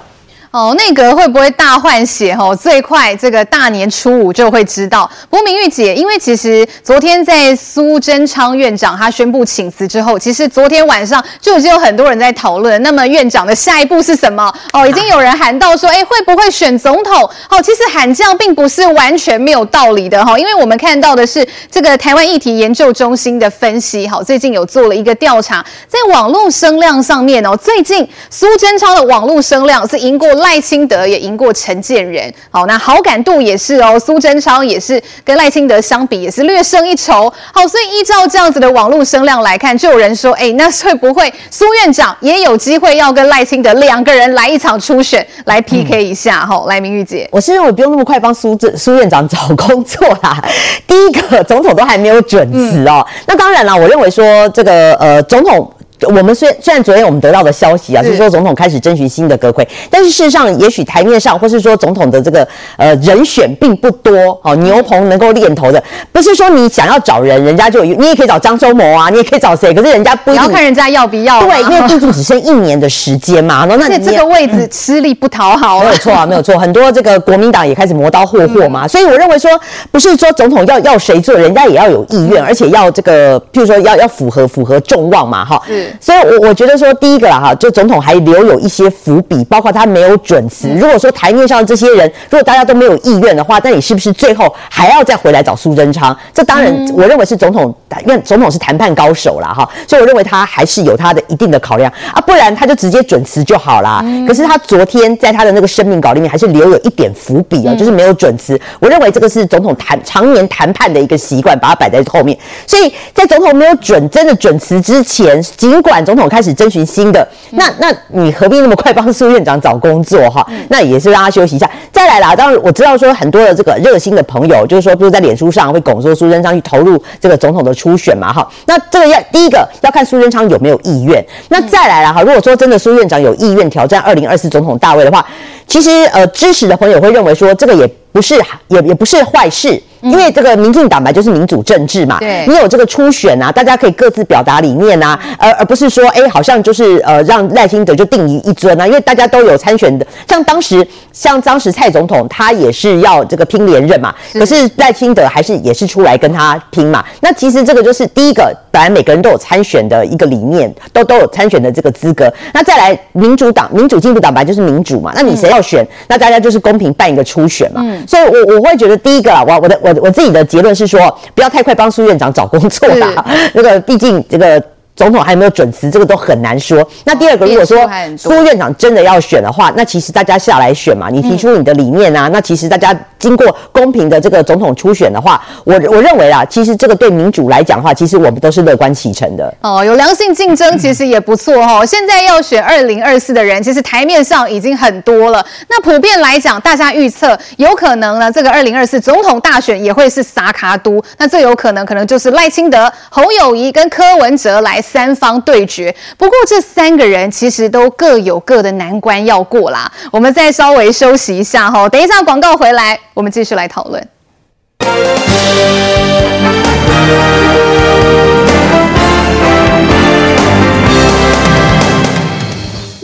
[0.57, 2.33] 哦，内阁会不会大换血？
[2.33, 5.07] 哦，最快这个大年初五就会知道。
[5.29, 12.81] 不过明玉姐，因为其实昨天在苏贞昌院长他宣布请辞之后，其实昨天晚上就已经有很多人在讨论。
[12.81, 14.51] 那么院长的下一步是什么？
[14.73, 17.29] 哦，已经有人喊到说，哎，会不会选总统？
[17.51, 46.45] 哦，其实喊这样并不是完全没有道理的哈，因为我们看到的是这个台湾议题研究中心的分析，好，最近有做了一个调查，在网络声量上面哦，最近苏贞昌的网络声量是赢过赖清德也赢过陈建仁，好，那好感度也是哦，苏贞昌也是跟赖清德相比也是略胜一筹，好，所以依照这样子的网络声量来看，就有人说，哎，那会不会苏院长也有机会要跟赖清德两个人来一场初选来 PK 一下？
[46.45, 50.41] 哈、嗯，来明玉姐，我是认为不用那么快帮苏这苏院长找工作啦，
[50.88, 55.71] 第一个总统都还没有准辞哦，嗯、那当然啦，我认为说这个呃总统。
[56.01, 79.49] 我们虽虽然昨天我们得到的消息啊，就是说总统开始征询新的阁揆，但是事实上，也许台面上或是说总统的这个呃人选并不多哦，牛棚能够练头的，不是说你想要找人，人家就有，你也可以找张忠谋啊，你也可以找谁，可是人家不一定要看人家要不要，对，因为毕竟只剩一年的时间嘛， 那而且这个位置吃力不讨好，没有错啊，没有错，很多这个国民党也开始磨刀霍霍嘛，所以我认为说，
[79.91, 86.78] 不是说总统要要谁做，人家也要有意愿，而且要这个，譬如说要要符合符合众望嘛，哈，嗯，所以我我觉得。
[86.78, 90.67] 说，第一个啦，哈，就总统还留有一些伏笔，包括他没有准辞。
[90.78, 96.15] 如果说台面上这些人，如果大家都没有意愿的话，那你是不是最后还要再回来找苏贞昌？
[96.32, 97.73] 这当然，我认为是总统，
[98.06, 104.06] 因为总统是谈判高手啦，哈，所以我认为他还是有他的一定的考量啊，不然他就直接准辞就好啦。
[104.28, 108.60] 可是他昨天在他的那个声明稿里面，还是留有一点伏笔啊，就是没有准辞。
[108.80, 112.38] 我认为这个是总统谈常年谈判的一个习惯，把它摆在后面。
[112.67, 116.57] 所以在总统没有准真的准辞之前，尽管总统开始。
[116.57, 120.43] 征询新的，那那你何必那么快帮苏院长找工作哈？
[120.69, 121.69] 那也是让他休息一下。
[121.91, 128.49] 再来啦，当然我知道说很多的这个热心的朋友，就是说，不是在脸书上会拱说苏贞昌去投入这个总统的初选嘛哈。
[128.65, 131.23] 那这个要第一个要看苏贞昌有没有意愿。
[131.49, 135.23] 那再来了哈，如果说真的苏院长有意愿挑战二零二四总统大位的话，
[135.67, 137.87] 其实呃支持的朋友会认为说这个也
[138.17, 138.34] 不是
[138.69, 139.80] 也也不是坏事。
[140.01, 169.95] 因为这个民进党嘛，就是民主政治嘛，对，你有这个初选啊，大家可以各自表达理念啊，而而不是说，哎，好像就是呃，让赖清德就定于一尊啊，因为大家都有参选的，像当时像当时蔡总统他也是要这个拼连任嘛，可是赖清德还是也是出来跟他拼嘛，那其实这个就是第一个，本来每个人都有参选的一个理念，都都有参选的这个资格，那再来民主党、民主进步党本来就是民主嘛，那你谁要选，那大家就是公平办一个初选嘛，所以我我会觉得第一个啊，我我的我。
[170.01, 170.99] 我自己的结论是说，
[171.35, 173.25] 不要太快帮苏院长找工作啦。
[173.53, 174.63] 那个，毕竟这个。
[174.97, 176.86] 总统还有没有准辞，这个都很难说。
[177.05, 189.53] 那第二个，如果说苏院长真的要选的话，那其实大家下来选嘛，你提出你的理念啊，那其实大家经过公平的这个总统初选的话，我我认为啊，其实这个对民主来讲的话，其实我们都是乐观其成的。
[189.62, 191.86] 哦，有良性竞争，其实也不错哈、哦。
[191.86, 195.45] 现在要选二零二四的人，其实台面上已经很多了。
[195.69, 200.99] 那普遍来讲，大家预测有可能呢，这个二零二四总统大选也会是萨卡都。
[201.19, 204.81] 那最有可能，可能就是赖清德、侯友谊跟柯文哲来。
[204.88, 209.91] 三方对决，不过这三个人其实都各有各的难关要过啦。
[210.12, 214.08] 我们再稍微休息一下哈，等一下广告回来，我们继续来讨论。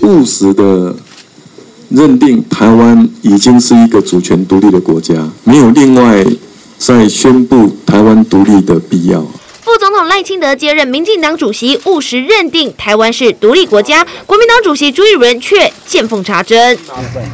[0.02, 0.96] 务实的
[1.90, 6.24] 认定台湾已经是一个主权独立的国家，没有另外
[6.78, 9.24] 再宣布台湾独立的必要。
[9.64, 14.06] 副总统赖清德接任民进党主席，务实认定台湾是独立国家。
[14.26, 16.78] 国民党主席朱立伦却见缝插针，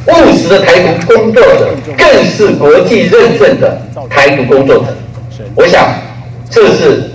[0.06, 4.96] 务实的台独工作者，更是国际认证的台独工作者。
[5.56, 5.92] 我想，
[6.48, 7.10] 这是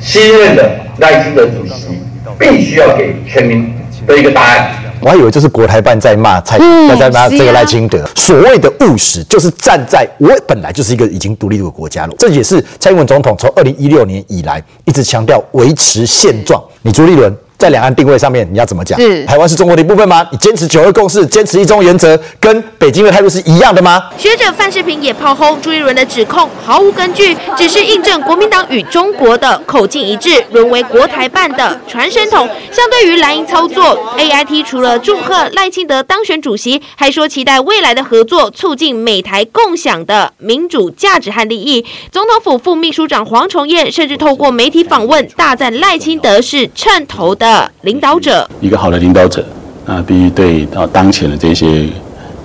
[0.00, 1.98] 新任的赖清德主席
[2.38, 3.74] 必须要给全民
[4.06, 4.70] 的一个答案。
[5.00, 8.02] 我还以为这是国台办在骂蔡，嗯、在骂这个赖清德。
[8.02, 12.14] 啊、所谓的务实，就是站在我本来就是一个已经独立的国家了。
[12.18, 16.62] 这也是蔡英文总统从二零一六年以来一直强调维持现状。
[16.82, 17.36] 你朱立伦。
[17.58, 18.98] 在两岸定位上面，你要怎么讲？
[19.00, 20.24] 是台湾是中国的一部分吗？
[20.30, 24.00] 你坚持九二共识，坚持一中原则，跟北京的态度是一样的吗？
[24.16, 32.48] 学者范世平也炮轰朱一伦的指控毫无根据，只是印证国民党与中国的口径一致，沦为国台办的传声筒。
[32.70, 41.84] 相对于蓝营操作，AIT 除了祝贺赖清德当选主席，还说期待未来的合作，促进美台共享的民主价值和利益。
[42.12, 47.47] 总统府副秘书长黄崇彦甚至透过媒体访问，大赞赖清德是称头的。
[47.82, 49.44] 领导者，一个好的领导者，
[49.86, 51.86] 那必须对到当前的这些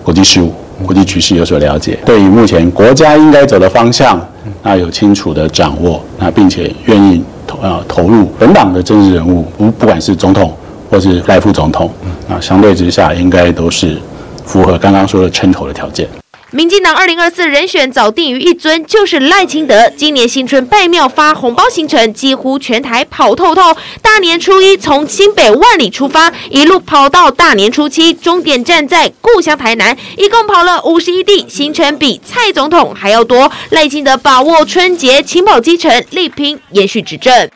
[0.04, 0.54] 国际事务、
[0.86, 4.20] 国际局势有所了解，对于目前国家应该走的方向，
[4.62, 10.54] 那有清楚的掌握，那并且愿意投啊投入本党的政治人物，不不管是总统
[10.90, 11.90] 或是赖副总统，
[12.30, 13.98] 啊相对之下应该都是
[14.46, 16.08] 符合刚刚说的称头的条件。
[16.54, 19.90] 民进党二零二四人选早定于一尊，就是赖清德。
[19.98, 23.76] 今年新春拜庙发红包行程几乎全台跑透透。
[24.04, 33.52] 大年初一从新北万里出发，一路跑到大年初七，终点站在故乡台南，一共跑了五十一地，行程比蔡总统还要多。
[33.72, 37.50] 赖清德把握春节勤跑基层，力拼延续执政。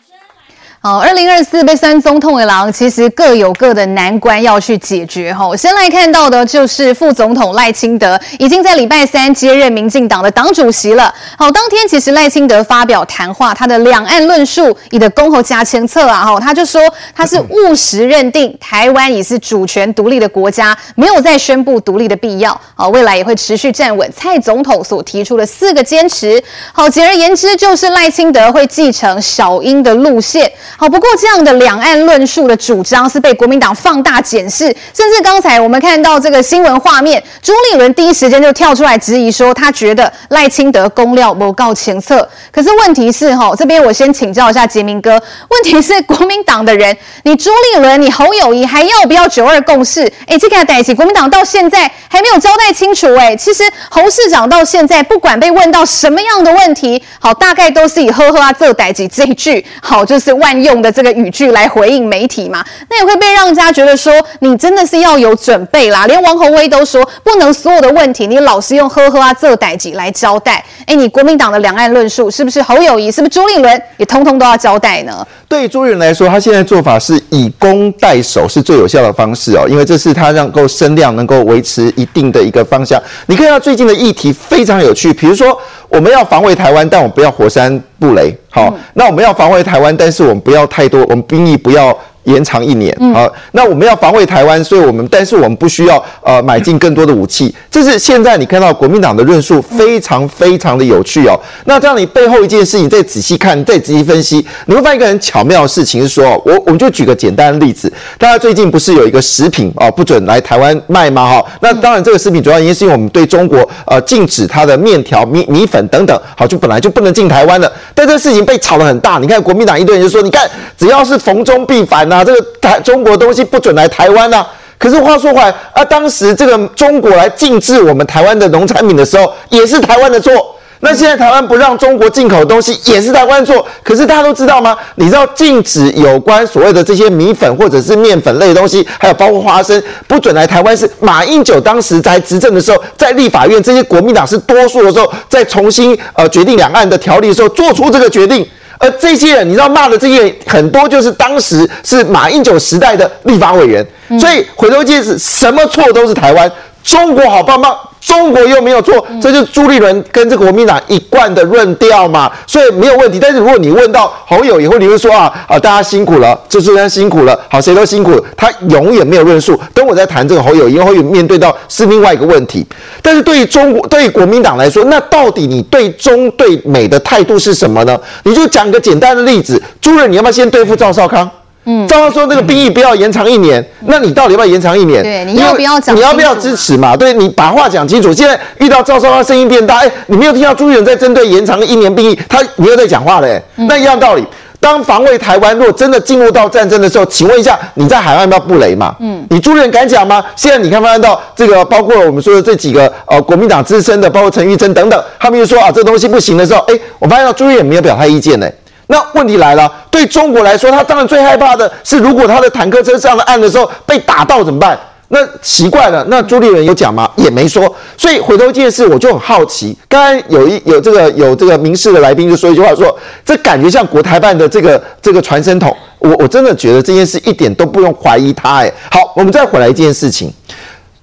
[0.88, 5.34] 好，二零二四被三总统的狼，其实各有各的难关要去解决。
[5.34, 11.13] 哈，先来看到的就是副总统赖清德已经在礼拜三接任民进党的党主席了。
[11.38, 16.82] 好，当天其实赖清德发表谈话，他的两岸论述，你的公侯加前策啊，哈，他就说
[17.13, 22.58] 他是务实认定台湾已是主权独立的国家，没有再宣布独立的必要。
[22.76, 26.41] 好，未来也会持续站稳蔡总统所提出的四个坚持。
[26.71, 30.50] 好，简而言之，就是赖清德会继承小英的路线。
[30.79, 42.29] 好，不过这样的两岸论述的主张是被国民党放大检视，甚至刚才我们看到这个新闻画面，朱立伦第一时间就跳出来质疑说，他觉得赖清德公料不告前策。
[42.51, 50.03] 可是问题是，哈，这边我先请教一下杰明哥，问题是国民党的人，你朱立伦、你侯友谊还要不要九二共识？
[50.27, 53.15] 哎，这个代志，国民党到现在还没有交代清楚。
[53.15, 60.66] 哎，其实侯市长到现在不管被问到什么样的问题，好，大概都是以呵呵啊这代志这一句，好，就是万。
[60.67, 66.06] 用的这个语句来回应媒体嘛，那也会被让人家觉得说你真的是要有准备啦。
[66.06, 70.63] 连王鸿薇都说不能所有的问题你老是用呵呵啊这代志来交代。
[70.86, 75.25] 哎，你国民党的两岸论述是不是侯友谊，是不是朱立伦也通通都要交代呢？
[75.49, 83.01] 对于朱立伦来说，他现在做法是以攻代守是最有效的方式哦，因为这是他让够声量能够维持一定的一个方向。
[83.25, 85.58] 你看到最近的议题非常有趣，比如说。
[85.89, 88.36] 我们要防卫台湾，但我不要火山布雷。
[88.49, 91.97] 好，那我们要防卫台湾，但是我们不要太多，我们兵役不要。
[92.27, 101.39] 延长一年，好，那我们要防卫台湾，所以我们但是我们不需要呃买进更多的武器，这是现在你看到国民党的论述非常非常的有趣哦。
[101.65, 111.25] 那这样你背后一件事情再仔细看，再仔细分析，你会发现一个很巧妙的事情是说，我我们就举个简单的例子，大家最近不是有一个食品哦不准来台湾卖吗？
[111.25, 122.16] 哈，那当然这个食品主要原因是因为我们对中国呃禁止它的面条、米米粉等等，好，就本来就不能进台湾了，但这个事情被炒得很大，你看国民党一堆人就说，你看只要是逢中必反呐、啊。
[122.17, 124.47] 啊这个台中国东西不准来台湾呐、啊，
[124.80, 130.56] 可是话说回来啊，当时这个中国来禁止我们台湾的农产品的时候，也是台湾的错。
[130.80, 133.65] 那现在台湾不让中国进口的东西，也是台湾错。
[133.84, 134.77] 可是大家都知道吗？
[134.93, 148.47] 你知道禁止有关所谓的这些米粉或者是面粉类的东西，还有包括花生，不准来台湾，是马英九当时在执政的时候，在立法院这些国民党是多数的时候，在重新呃决定两岸的条例的时候，做出这个决定。
[148.79, 153.85] 而这些人，你知道骂的这些人很多，就是当时是马英九时代的立法委员，
[154.19, 156.51] 所以回头见是什么错都是台湾，
[156.83, 157.75] 中国好棒棒。
[157.99, 163.19] 中国又没有错，这就是朱立伦跟这个国民党一贯的论调嘛，所以没有问题。
[163.19, 169.59] 但是如果你问到侯友宜，以后你会说啊啊，大家辛苦了，这次人辛苦了，好，谁都辛苦，他永远没有论述。
[169.74, 172.65] 等我在谈这个侯友宜，因为侯友面对到是另外一个问题。
[173.01, 177.99] 但是对于中国，对于国民党来说，那到底你对中对美的态度是什么呢？
[178.24, 181.30] 你就讲个简单的例子，朱立伦，你要不要先对付赵少康？
[181.70, 185.03] 嗯，赵少说那个兵役不要延长一年，嗯、那你到底要不要延长一年？
[185.03, 185.93] 对，你要不要讲？
[185.93, 186.95] 你要不要支持嘛？
[186.95, 188.13] 对，你把话讲清楚。
[188.13, 193.41] 现在遇到赵少康声音变大，哎，你没有听到朱立伦在针对延长一年兵役，他没有在讲话嘞。
[193.57, 194.26] 嗯、那一样道理，
[194.61, 198.95] 当防卫台湾如果真的进入到战争的时候，请问一下，你在海外要不要布雷嘛？
[199.01, 200.24] 嗯，你朱立伦敢讲吗？
[200.38, 208.49] 现在你看看到这个，包括我们说的这几个呃国民党资深的，包括陈玉珍等等，他们就说啊，这东西不行的时候，哎，我发现到朱立伦没有表态意见呢。
[208.88, 214.79] 那问题来了，对中国来说，他当然最害怕的是，如果他的坦克车上了岸的时候被打到怎么办？
[215.09, 217.09] 那奇怪了，那朱立伦有讲吗？
[217.15, 217.73] 也没说。
[217.97, 219.77] 所以回头一件事，我就很好奇。
[219.88, 225.75] 刚刚有一有这个有这个民视的来宾就说一句话说，说这感觉像国台办的这个这个传声筒。
[225.99, 228.57] 我我真的觉得这件事一点都不用怀疑他。
[228.57, 230.31] 哎，好，我们再回来一件事情，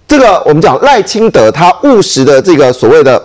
[0.07, 3.23] 这个我们讲赖清德他务实的这个所谓的。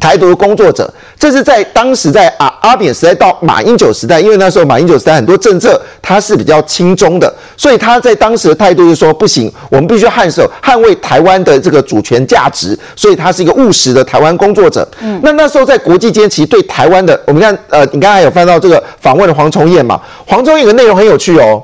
[0.00, 14.86] 台独的工作者，这是在当时在啊阿扁时代到马英九时代，因为那时候马英九时代很多政策他是比较亲中的，所以他在当时的态度就是说不行，我们必须捍守捍卫台湾的这个主权价值，所以他是一个务实的台湾工作者。
[15.00, 20.00] 嗯，那那时候在国际间其实对台湾的，我们看呃，你刚才有翻到这个访问的黄崇彦嘛？
[20.26, 21.62] 黄崇彦的内容很有趣哦，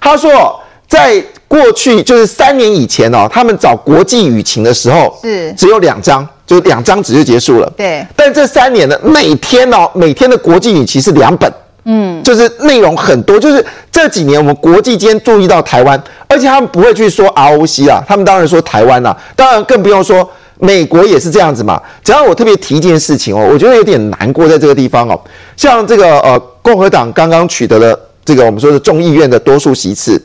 [0.00, 6.24] 他说在过去就是三年以前哦，他们找国际舆情的时候是只有两张。
[6.48, 7.70] 就两张纸就结束了。
[7.76, 11.52] 对，但这三年呢，每天哦，每天的国际语其实两本，
[11.84, 13.38] 嗯，就是内容很多。
[13.38, 20.26] 就是这几年我们国际间注意到台湾，而且他们不会去说 ROC 啊，他们当然说台湾啦、啊，当然更不用说
[20.58, 21.78] 美国也是这样子嘛。
[22.02, 25.20] 只要我特别提一件事情哦，我觉得有点难过在这个地方哦，
[25.54, 30.18] 像这个呃共和党刚刚取得了这个我们说的众议院的多数席次，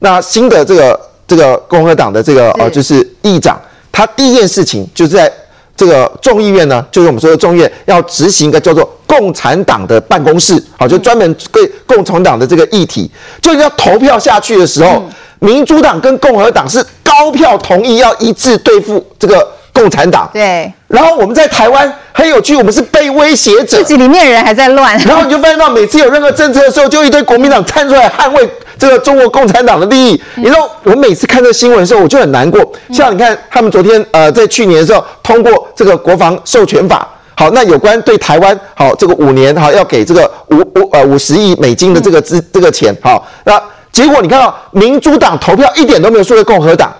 [0.00, 5.32] 那新的这个这个共和党的这个呃就是议长，他第一件事情就是在。
[5.78, 13.08] 这个众议院呢，就是我们说的众议院要执行一个叫做共产党的办公室，好，就专门对共产党的这个议题，
[13.40, 15.04] 就要投票下去的时候，
[15.38, 19.48] 民主党跟共和党是高票同意要一致对付这个
[19.78, 20.28] 共产党。
[20.32, 20.72] 对。
[20.88, 24.98] 然后我们在台湾很有趣，我们是被威胁者，自己里面人还在乱。
[25.00, 28.48] 然后你就发现到每次有任何政策的时候，就一堆国民党站出来捍卫。
[28.78, 32.64] 这个中国共产党的利益，你知道，我每次看这新闻的时候，我就很难过。
[32.92, 43.60] 像你看，他们昨天呃，在去年的时候通过这个国防授权法，好，那有关对台湾好这个五年好要给这个五五呃五十亿美金的这个资这个钱，好，那
[43.90, 46.94] 结果你看到民主党投票一点都没有输给共和党。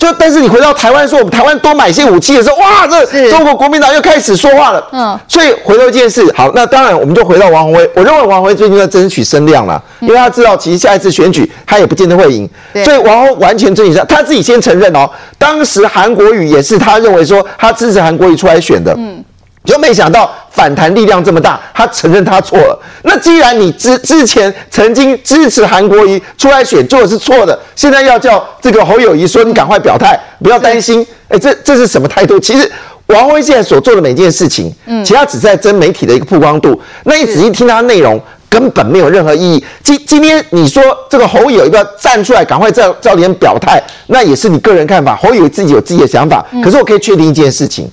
[0.00, 4.82] 就但是你回到台湾说我们台湾多买一些武器的时候，哇，这中国国民党又开始说话了。
[4.92, 7.90] 嗯，所以回头一件事，好，那当然我们就回到王宏威。
[7.94, 12.48] 我认为王宏威最近在争取声量了，因为他知道其实下一次选举他也不见得会赢，
[12.82, 18.94] 所以王宏完全争取上，他自己先承认哦，当时韩国瑜也是他认为说他支持韩国瑜出来选的。
[18.96, 19.22] 嗯。
[19.62, 22.82] 就没想到反弹力量这么大，他承认他错了。
[23.04, 31.06] 那既然你之之前曾经支持韩国瑜出来选做的是错的，现在要叫这个侯友谊说你赶快表态，不要担心。
[31.28, 32.38] 哎，这这是什么态度？
[32.40, 32.70] 其实
[33.06, 36.80] 王辉现在所做的每件事情，嗯，其实他只是在争媒体的一个曝光度。
[37.04, 39.64] 那你仔细听他内容，根本没有任何意义。
[39.82, 45.14] 今今天你说这个侯友宜要站出来赶快照照脸表态，那也是你个人看法。
[45.14, 47.88] 侯友宜自己有自己的想法，可是我可以确定一件事情。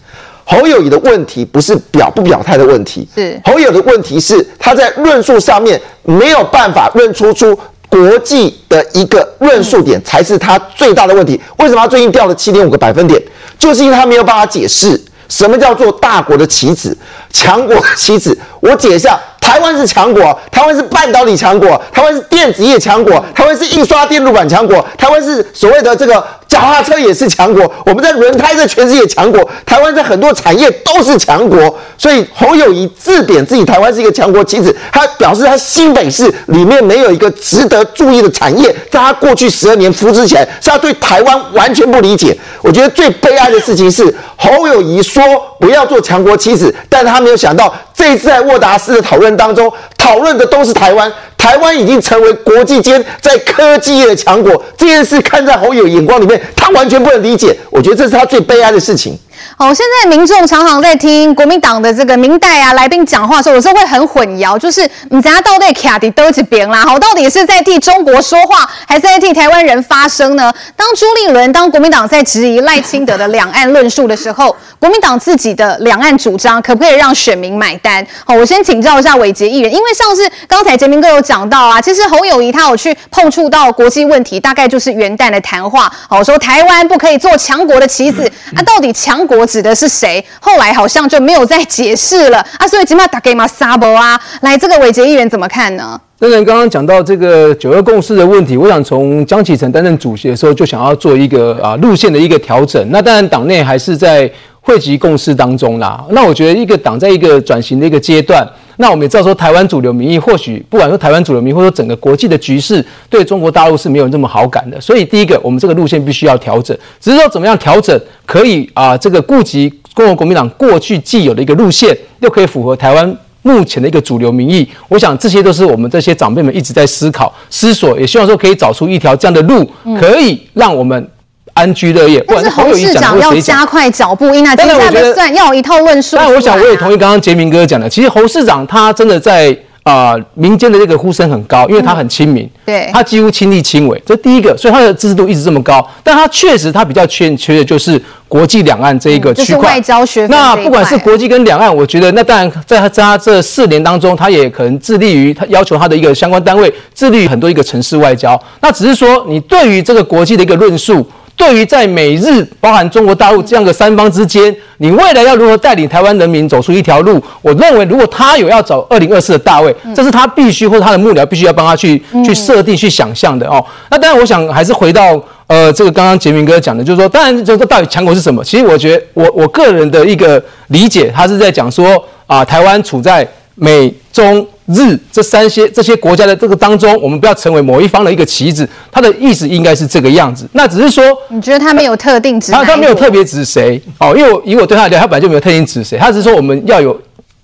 [0.49, 7.57] 侯友谊的问题不是表不表态的问题，是侯友的问题是他在论述上面没有办法论出出
[7.89, 11.39] 国际的一个论述点，才是他最大的问题。
[11.57, 13.21] 为什么他最近掉了七点五个百分点？
[13.59, 16.97] 就是因为他没有办法解释什么叫做大国的棋子、
[17.29, 18.37] 强国的棋子。
[18.61, 19.19] 我解一下。
[19.39, 27.69] 台湾是强国，台湾是半导体强国，台湾是电子业强国，台湾是印刷电路板强国，台湾是所谓的这个脚踏车也是强国。
[27.85, 31.77] 我们在轮胎在全世界强国，台湾在很多产业都是强国。
[31.97, 42.37] 所以侯友谊自贬自己台湾是一个强国棋子，他表示他新北市里面没有一个值得注意的产业，在他过去十二年扶持起来，是他对台湾完全不理解。
[42.61, 45.23] 我觉得最悲哀的事情是侯友谊说
[45.59, 47.73] 不要做强国棋子，但他没有想到。
[47.93, 54.61] 这一次在沃达斯的讨论当中，讨论的都是台湾，台湾已经成为国际间在科技业的强国。
[54.75, 57.55] 这件事看在侯友眼光里面，他完全不能理解。
[57.69, 59.17] 我觉得这是他最悲哀的事情。
[59.55, 66.83] 好，现在民众常常在听国民党的这个民代啊来宾讲话的时候，有时候会很混淆，就是你知道到底卡迪都几边啦？
[66.85, 70.53] 好，到底是在替中国说话，还是在替台湾人发声呢？
[70.75, 78.05] 当朱立伦、当国民党在质疑赖清德的两岸论述的时候， 国民党自己的两岸主张可不可以让选民买单？
[78.25, 90.23] 好，我先请教一下伟杰议员，因为上次刚才杰明哥有讲到啊，其实侯友宜他有去碰触到国际问题，大概就是元旦的谈话，好说台湾不可以做强国的棋子，啊，到底强国指的是谁？
[90.39, 95.99] 后来好像就没有再解释了啊，所以起码打给马萨博啊，来这个伟杰议员怎么看呢？
[96.19, 102.83] 当然，刚刚讲到这个九二共识的问题，我想从江启臣担任主席的时候就想要做一个啊路线的一个调整。
[102.89, 104.27] 那当然，党内还是在
[104.61, 106.03] 汇集共识当中啦。
[106.09, 108.43] 那我觉得一个党在一个转型的一个阶段，
[108.79, 114.79] 那我们也知道说，台湾主流民意或许不管说台湾主流民意，或者说整个国际的局势，对中国大陆是没有那么好感的。
[114.79, 116.77] 所以第一个，我们这个路线必须要调整。
[116.99, 124.67] 只是说怎么样调整，可以啊、这个顾及中国国民党过去既有的一个路线，又可以符合台湾目前的一个主流民意。
[124.87, 129.67] 我想这些都是我们这些长辈们一直在思考、思索，也希望说可以找出一条这样的路，
[129.99, 131.09] 可以让我们。
[131.57, 136.15] 安居乐业，但是侯市长要加快脚步，因为接下来算要有一套论述。
[136.15, 139.49] 但我想我也同意刚刚杰明哥讲的，其实侯市长他真的在
[139.81, 145.85] 啊、呃、民间的这个呼声很高，因为他很亲民，对，他几乎亲力亲为，这第一个，所以他的支持度一直这么高。
[146.03, 150.27] 但他确实他比较欠缺的就是国际两岸这一个区块、嗯就是、外交学。
[150.27, 158.39] 那不管是国际跟两岸，我觉得那当然在他在他这四年当中，他也可能致力于他要求他的一个相关单位致力于很多一个城市外交。
[158.61, 161.07] 那只是说你对于这个国际的一个论述。
[161.37, 167.23] 对于在美日包含中国大陆这样的三方之间，你未来要如何带领台湾人民走出一条路？
[167.43, 173.63] 我认为，如果他有要找二零二四的大位，这是他必须或者他的幕僚必须要帮他去去设定、去想象的哦。
[173.91, 178.43] 那当然，我想还是回到呃，这个刚刚杰明哥讲的，就是说，当然，就是说到底强国是什么？
[178.43, 184.45] 其实我觉得，我我个人的一个理解，他是在讲说啊、呃，台湾处在美中。
[184.67, 190.47] 日这三些这些国家的这个当中，我们不要成为某一方的一个棋子，他的意思应该是这个样子。
[190.53, 192.51] 那只是说，你觉得他没有特定指？
[192.51, 196.99] 他他没有特别指谁哦，因为我以我对他的了解，他本来就没有特定指谁，他只是说我们要有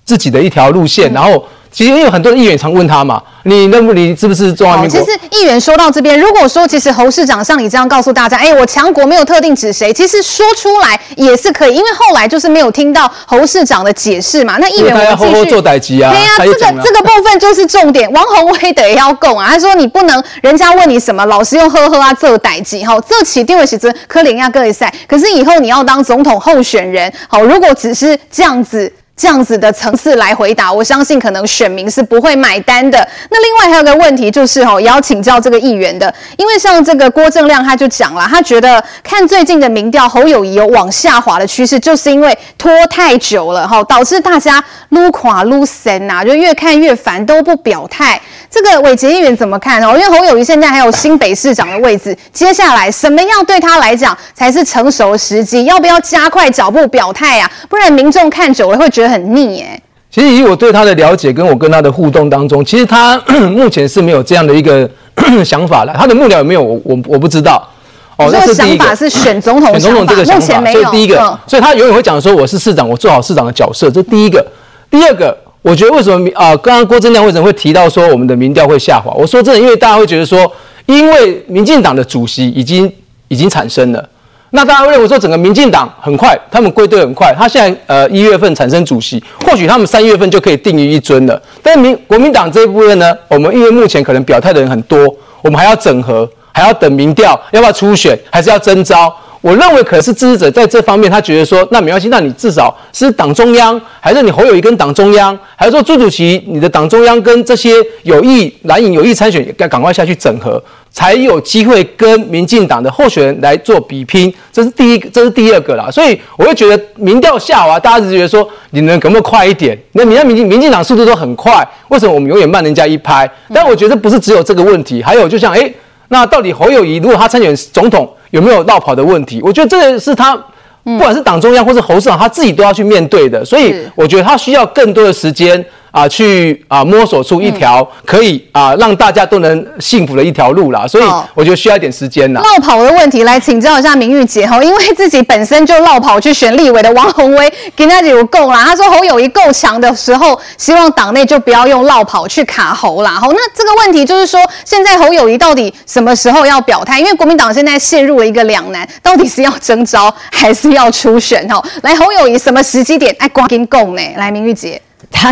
[0.05, 1.43] 自己的一条路线，然后。
[1.74, 4.99] 其实因为很多的议员常问他嘛，你那么你是不是中华民国？
[4.99, 14.57] 其实议员说到这边，如果说其实侯市长像你这样告诉大家，哎，我强国没有特定指谁，其实说出来也是可以，因为后来就是没有听到侯市长的解释嘛。
[14.59, 16.11] 那议员我们继续做代志啊。
[16.11, 18.11] 对呀、啊，这个这个部分就是重点。
[18.11, 24.93] 王鸿薇得要供啊，他说你不能人家问你什么，老师用呵呵啊做代级哈，这起定位是真可怜亚格一赛。
[25.07, 28.93] 可是以后你要当总统候选人，好，如果只是这样子。
[29.24, 33.07] 这样子的层次来回答，我相信可能选民是不会买单的。
[33.32, 48.19] 那另外还有个问题就是哦，也要请教这个议员的，因为像这个郭正亮他就讲了，他觉得看最近的民调，侯友宜有往下滑的趋势，就是因为拖太久了哈，导致大家撸垮撸神呐，就越看越烦，都不表态。
[48.51, 49.97] 这个伟杰议员怎么看哦？
[49.97, 55.63] 因为侯友宜现在还有新北市长的位置，接下来什么样对他来讲才是成熟的时机？
[55.63, 57.49] 要不要加快脚步表态呀？
[57.69, 59.12] 不然民众看久了会觉得。
[59.14, 59.82] 很腻耶。
[60.11, 63.18] 其实以我对他的了解，跟我跟他的互动当中，其实他
[63.49, 64.88] 目前是没有这样的一个
[65.43, 65.93] 想法的。
[65.93, 66.61] 他的幕僚有没有？
[66.61, 67.68] 我我我不知道。
[68.16, 73.89] 哦，这个想法是选总统，选总统这个想法，所以第一个，所以他永远会讲说我是市长，我做好市长的角色。
[73.89, 74.45] 这是第一个。
[74.91, 76.55] 第二个，我觉得为什么啊？
[76.57, 79.11] 刚刚郭正亮为什么会提到说我们的民调会下滑？
[79.14, 80.39] 我说真的，因为大家会觉得说，
[80.86, 82.91] 因为民进党的主席已经
[83.30, 84.09] 已经产生了。
[84.56, 87.34] 那大家认为说，整个民进党很快，他们归队很快。
[87.34, 91.41] 他现在呃一月份产生主席，或许他们三月份就可以定于一尊了。
[91.64, 94.99] 但是民国民党这一部分呢，我们因为目前可能表态的人很多，
[95.41, 99.12] 我们还要整合，还要等民调，要不要初选，还是要征召？
[99.41, 107.72] 我认为可能是支持者在这方面，他觉得说，那没关系，那你至少是党中央，还是你侯友宜跟党中央，还是说朱主席，你的党中央跟这些
[108.04, 110.64] 有意蓝营有意参选，该赶快下去整合。
[110.94, 115.89] 才有机会跟民进党的候选人来做比拼，这是第一个，这是第二个啦。
[115.89, 119.76] 所以我会觉得民调下滑，大家只觉得说你能可不可以快一点？
[119.94, 123.28] 那你看民进民进党速度都很快，为什么我们永远慢人家一拍？
[123.52, 125.74] 但我觉得不是只有这个问题，还有就像哎、欸，
[126.10, 129.41] 那到底侯友谊如果他参选总统有没有落跑的问题？
[129.41, 130.36] 我觉得这个是他
[130.84, 133.44] 不管是党中央或是侯市长他自己都要去面对的。
[133.44, 135.66] 所以我觉得他需要更多的时间。
[135.94, 141.04] 啊，去啊摸索出一条可以啊让大家都能幸福的一条路啦，所以
[141.36, 142.41] 我觉得需要一点时间啦。
[142.41, 148.64] 落跑的问题，来请教一下明玉姐哈，因为自己本身就落跑去选立委的王宏威，跟他有够啦。
[148.66, 153.12] 他说侯友谊够强的时候，希望党内就不要用落跑去卡侯啦。
[153.12, 157.00] 好，那这个问题就是说，现在侯友谊到底什么时候要表态？
[157.00, 161.48] 因为国民党现在陷入了一个两难，到底是要征召还是要出选？
[161.48, 163.16] 哈，来侯友谊什么时机点？
[163.20, 164.02] 哎，赶紧讲呢？
[164.18, 164.82] 来，明玉姐。
[165.14, 165.32] 他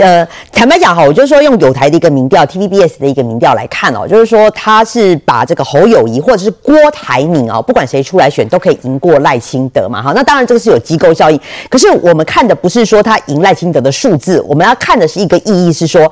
[0.00, 10.12] 呃，坦白讲哈，我就说用友台的一个民调，TVBS 的一个民调来看哦，就是说他是把这个侯友谊或者是郭台铭哦，不管谁出来选都可以赢过赖清德嘛哈。
[10.14, 16.10] 那当然这个是有机构效应，可是我们看的不是说他赢赖清德的数字，我们要看的是一个意义是说。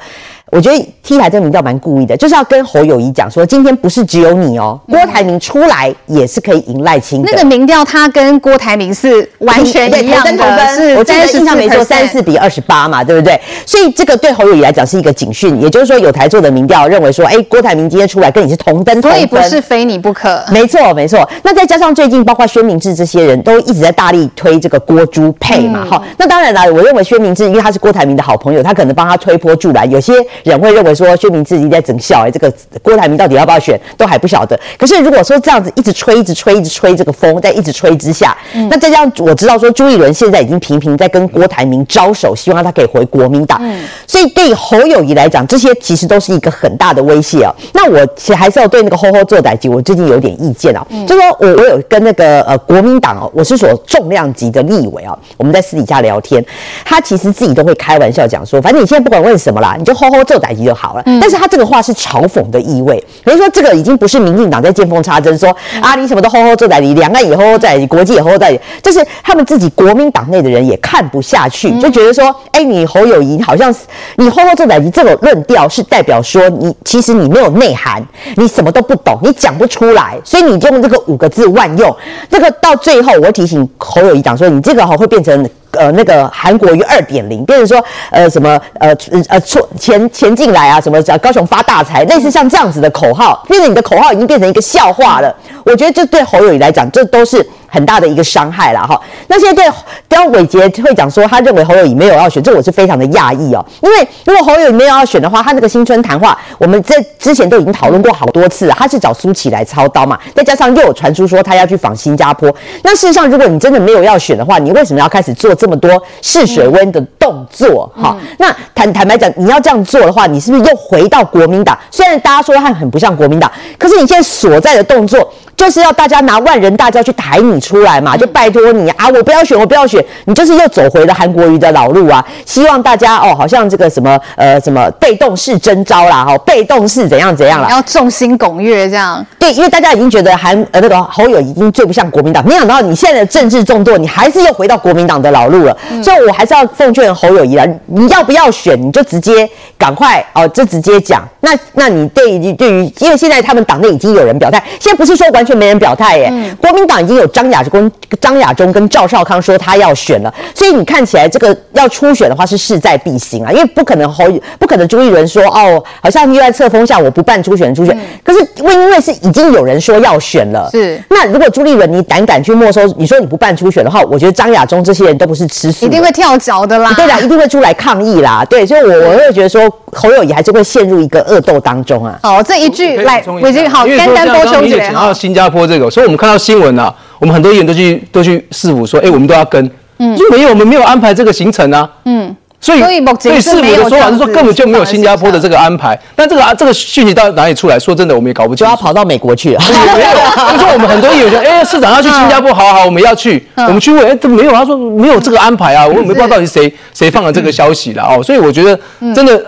[0.55, 7.29] 我觉得 T 台这个民调蛮故意的，就是要跟侯友谊讲说，今天不是只有你哦，郭台铭出来也是可以赢赖清德。
[7.33, 13.37] 那个民调他跟郭台铭是完全一样的，同分是我记得印象没错，三四比二十八嘛，对不对？
[13.67, 20.41] 所以这个对侯友谊来讲是一个警讯，也就是说有台做的民调认为说，哎，郭台铭今天出来跟你是同登同分，所以不是非你不可。
[20.53, 21.29] 没错，没错。
[21.43, 26.15] 那再加上最近包括薛明志这些人都一直在大力推这个郭朱配嘛，哈、嗯。
[26.17, 29.91] 那当然啦，我认为薛明志因为他是郭台铭的好朋友，他可能帮他推波助澜。
[29.91, 30.15] 有些
[30.45, 31.05] 人会认为说。
[31.25, 34.59] 薛明志已经在整笑哎，这个郭台铭到底要不要选都还不晓得。
[34.77, 43.59] 可是如果说这样子一直吹、一直吹、一直吹这个风，在一直吹之下，嗯、那再加上我知道说朱立伦现在已经频频在跟郭台铭招手，希望他可以回国民党。
[43.63, 47.55] 嗯、所以对侯友谊来讲，这些其实都是一个很大的威胁啊。
[47.73, 50.85] 那我其实还是要对那个“吼吼做代志”，我最近有点意见啊。
[50.91, 56.45] 嗯、就说我我有跟那个呃国民党哦，我是说重量级的立委啊，我们在私底下聊天，
[56.85, 61.03] 他其实自己都会开玩笑讲说，反正你现在不管问什么啦，你就“吼吼做代志”就好了。
[61.07, 61.19] 嗯。
[61.21, 65.49] 但是他这个话是嘲讽的意味，比如说这个已经不是民进党在见缝插针，说
[65.81, 73.75] 啊你什么都吼吼做代理，两岸也吼吼在一起，国际也吼吼在一起，就是他们自己国民党内的人也看不下去，就觉得说，哎、欸，你侯友谊好像
[74.17, 78.05] 你吼吼做代理这种论调是代表说你其实你没有内涵，
[78.37, 81.95] 你什么都不懂，你讲不出来，所以你用这个五个字万用，
[82.31, 85.49] 这个到最后我提醒侯友谊讲说，你这个哈会变成。
[85.79, 88.97] 呃，那个韩国瑜二点零，变成说，呃，什么，呃，
[89.29, 95.35] 呃，出前前进来啊，什么叫高雄发大财，类似像这样子的口号，变成你的口号已经变成一个笑话了。
[95.65, 97.47] 我觉得这对侯友宜来讲，这都是。
[97.69, 99.01] 很大的一个伤害了哈。
[99.29, 99.73] 那现在对
[100.09, 103.65] 刁伟杰会讲说，他认为侯友宜没有要选，这我是非常的讶异哦。
[103.81, 108.75] 因为如果侯友宜没有要选的话，他那个新春谈话，我们在之前都已经讨论过好多次了。
[108.79, 112.55] 他是找苏起来操刀嘛，再加上又有传出说他要去访新加坡。
[112.83, 117.91] 那事实上，如果你真的没有要选的话，你为什么要开始做这么多试水温的动作？
[117.97, 121.79] 哈、嗯，那坦坦白讲，你要这样做的话，你是不是又回到国民党？
[121.91, 125.33] 虽然大家说他很不像国民党，可是你现在所在的动作。
[125.65, 129.09] 就是要大家拿万人大轿去抬你出来嘛，就拜托你啊！
[129.09, 132.23] 我不要选，我不要选，你就是又走回了韩国瑜的老路啊！
[132.45, 139.25] 希望大家哦，好像这个什么呃什么被动式征招啦，哈，被动式怎样怎样啦，要众星拱月这样。
[139.39, 145.75] 对，因为大家已经觉得韩呃那个侯友已经最不像国民党，没想到你现在的政治众多，你还是又回到国民党的老路了。
[145.91, 149.49] 嗯、所以我还是要奉劝侯友谊啦，你要不要选，你就直接
[149.79, 151.27] 赶快哦，就直接讲。
[151.41, 156.29] 那那你对于对于，因为现在他们党内已经有人表态，现在不是说完全没人表态耶。
[156.31, 157.91] 嗯、国民党已经有张亚中、
[158.21, 164.25] 张亚中跟赵少康说他要选了，所以你看起来这个要初选的话是势在必行啊，因为不可能侯
[164.59, 171.03] 不可能朱立伦说哦，好像又在册封下我不办初选初选，嗯、可是因为因为是已经有人说要选了，是。
[171.11, 181.25] 那如果朱立伦你胆敢去没收，你说你不办初选的话，我觉得张亚中这些人都不是吃素，一定会跳脚的啦，对啦，一定会出来抗议啦，对，所以我我会觉得说侯友谊还是会陷入一个。
[181.25, 184.95] 恶斗当中啊，好，这一句来，我已经好，简单多说一点。
[185.35, 189.69] 新加坡这个，所以我们看到新闻啊，我们很多议员都去都去市府说，哎，我们都要跟，
[189.99, 197.77] 嗯，就没有，我们没有安排这个行程啊，嗯，所以所以市府的说法是说根本就没有新加坡的这个安排，但这个啊这个讯息到哪里出来？
[197.77, 198.65] 说真的，我们也搞不清楚。
[198.65, 199.61] 就要跑到美国去了，
[199.97, 208.79] 没有，就说我们很多议员说，哎，市长要去新加坡，好好，我们要去，我们去问，哎，都没有，他说没有这个安排啊，我们不知道到底谁谁放了这个消息了哦，所以我觉得
[209.13, 209.45] 真的。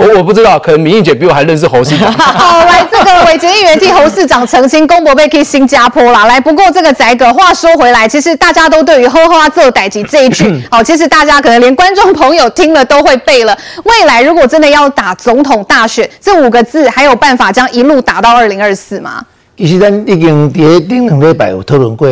[0.00, 2.10] 我我不知道，可能民意姐比我还认识侯市长。
[2.16, 6.24] 好，来这个伟杰议员替侯市长澄清，公博被去新加坡啦。
[6.24, 13.56] 来，不过这个宰个话说回来，其实大家都对于“呵呵啊做代志”这一句， 好，其实大家可能连观众朋友听了都会背了。
[13.84, 19.22] 未来如果真的要打总统大选，这五个字还有办法将一路打到二零二四吗？
[19.58, 22.08] 其实咱已经在顶两礼拜有讨论过，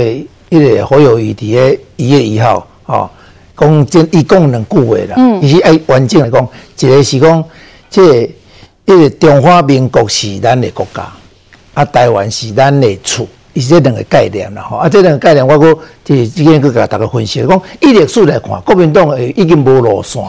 [0.51, 3.09] 一个侯友宜在个一月一号，哦，
[3.59, 5.15] 讲真，一共两句话啦。
[5.17, 5.41] 嗯。
[5.41, 6.47] 其实爱完整来讲，
[6.81, 7.43] 一个是讲。
[7.91, 8.29] 这个，
[8.87, 11.07] 一个中华民国是咱的国家，
[11.75, 14.77] 啊，台湾是咱的厝，是这两个概念啦吼。
[14.77, 20.23] 啊，这两个概念，我阁即今天阁甲大家分析，讲以历史来看，国民党诶已经无路线，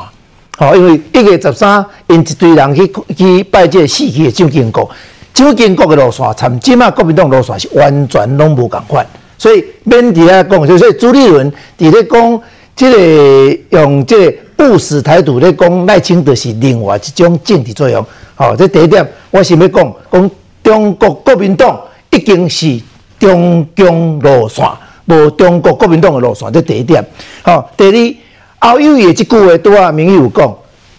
[0.57, 4.89] 吼，因为一月十三，因一堆人去去拜这死去的蒋经国，
[5.33, 9.05] 蒋经国的路线，参即马国民党路线是完全拢无共款，
[9.37, 12.41] 所以免伫遐讲，就是朱立伦伫咧讲，
[12.75, 14.37] 这个用这个。
[14.59, 18.05] 不死台独咧讲赖清德是另外一种政治作用，
[18.35, 20.31] 好，这第一点我想要讲，讲
[20.61, 21.79] 中国国民党
[22.09, 22.77] 已经是
[23.17, 24.69] 中共路线，
[25.05, 27.01] 无中国国民党的路线，这第一点。
[27.41, 28.17] 好，第
[28.59, 30.53] 二，侯友宜这句话拄啊，民意有讲，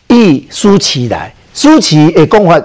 [0.09, 2.59] 以苏起来，苏起的讲法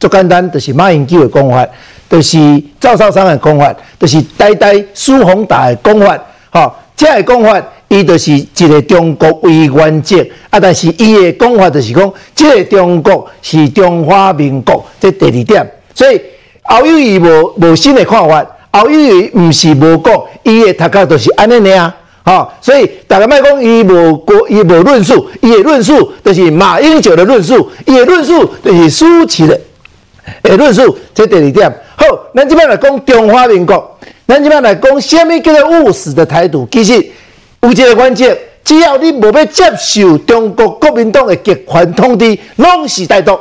[0.00, 1.64] 足简单，就是马英九的讲法，
[2.10, 6.18] 就是赵少康的讲法，就是代代苏宏达的讲法，
[6.50, 10.16] 好，这个讲法伊就是一个中国为原则，
[10.50, 15.70] 啊，但是伊的讲法就是讲，即个中国是中华民国，这第二点。
[15.94, 16.20] 所以
[16.62, 20.12] 后友伊无无新的看法，后友伊毋是无讲，
[20.42, 21.92] 伊的头壳就是安尼尔，
[22.24, 22.52] 哈。
[22.60, 29.60] 所以大家莫讲伊无过，伊无论述，伊的论述就是马英九的论述，伊的论述就是舒淇的
[30.42, 31.70] 诶论述，这第二点。
[31.96, 37.06] 好，咱即摆来讲中华民国，咱即摆来讲虾米叫做务实的态度，其实。
[37.64, 43.38] 有一个原则，只要你无要接受中国国民党的极权统治，拢是台独，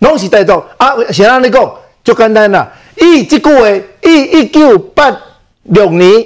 [0.00, 0.60] 拢是台独。
[0.76, 1.72] 啊，谁让你讲，
[2.02, 2.68] 就简单啦。
[2.96, 3.68] 伊这句话，
[4.02, 5.16] 伊一九八
[5.62, 6.24] 六年，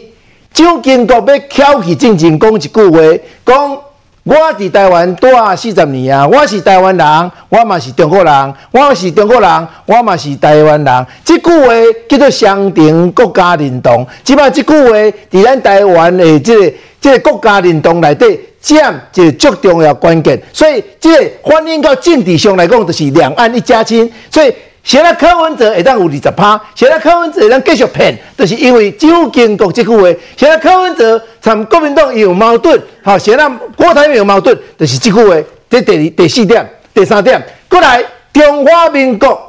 [0.55, 2.99] 蒋经国要挑起进前讲一句话，
[3.45, 3.79] 讲
[4.23, 11.07] 我伫台湾待四十年啊，我是台湾人，我嘛是中国人，我是中国人，我嘛是台湾人。
[11.23, 11.67] 这句话
[12.09, 14.97] 叫做双重国家认同，即摆这句话
[15.31, 16.73] 伫咱台湾的这个。
[17.01, 24.13] 这个国家认同内底占一个最重要关键，所以这个反映到政治上来讲，就是两岸一家亲。
[24.31, 30.03] 所以现在柯文哲会当有二十趴，现在柯文哲会当继续骗，就是因为只有经国这句话。
[30.37, 35.35] 现在柯文哲参国民党有矛盾，好，现在国台有矛盾，就是这句话。
[35.71, 39.41] 这第二、第四点、第三点，过来中华民国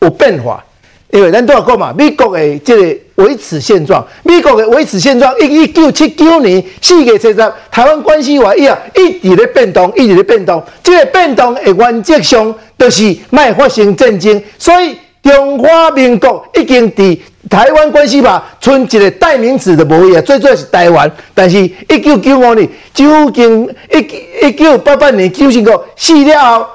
[0.00, 0.64] 有变化。
[1.10, 10.62] 因为咱都要讲嘛，美国的这个维持现状，美国的维持现状，一一九七九年四月七十，台湾关系法一啊，一直在变动，一直在变动。
[10.82, 14.42] 这个变动的原则上，就是卖发生战争。
[14.58, 21.10] 所以中华民国已经伫台湾关系法剩一个代名词的无异啊，最主要是台湾。
[21.34, 26.66] 但是一九九五年，究竟一一九八八年蒋经国死了后。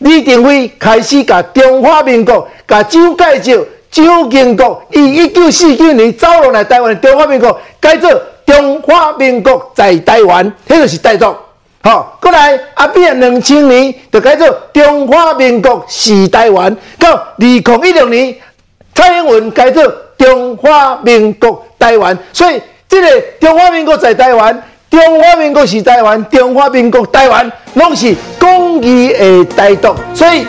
[0.00, 8.10] 李登辉开始甲中华民国甲蒋介石、蒋经国，以一九四九年走落来台湾的，中华民国改做
[8.46, 11.34] 中华民国在台湾，迄就是台独。
[11.82, 18.34] 好，过来阿扁两千年就改做中华民国是台湾，到二零一六年
[18.94, 19.84] 蔡英文改做
[20.16, 24.62] 中华民国台湾，所以这个中华民国在台湾。
[24.90, 30.44] 中华民国是台湾，中华民国台湾拢是公义的台独，所以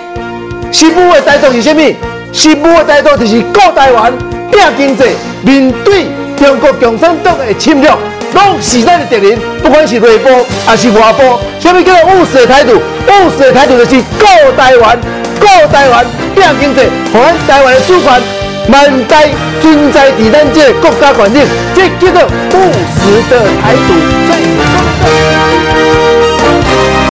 [0.71, 1.95] 实务的台独是啥物？
[2.33, 4.11] 实务的台独就是顾台湾、
[4.51, 5.03] 拼经济，
[5.43, 7.91] 面对中国共产党的侵略，
[8.33, 10.29] 拢是咱的敌人，不管是内部
[10.65, 11.39] 还是外部。
[11.59, 12.77] 啥物叫做务实的态度？
[12.77, 14.25] 务实的态度就是顾
[14.57, 14.97] 台湾、
[15.39, 16.81] 顾台湾、拼经济，
[17.13, 18.40] 还台湾的主权。
[18.67, 19.29] 满载
[19.61, 21.39] 存在伫咱这国家权力，
[21.73, 23.87] 这叫做务实的态度。
[24.27, 25.40] 最终的。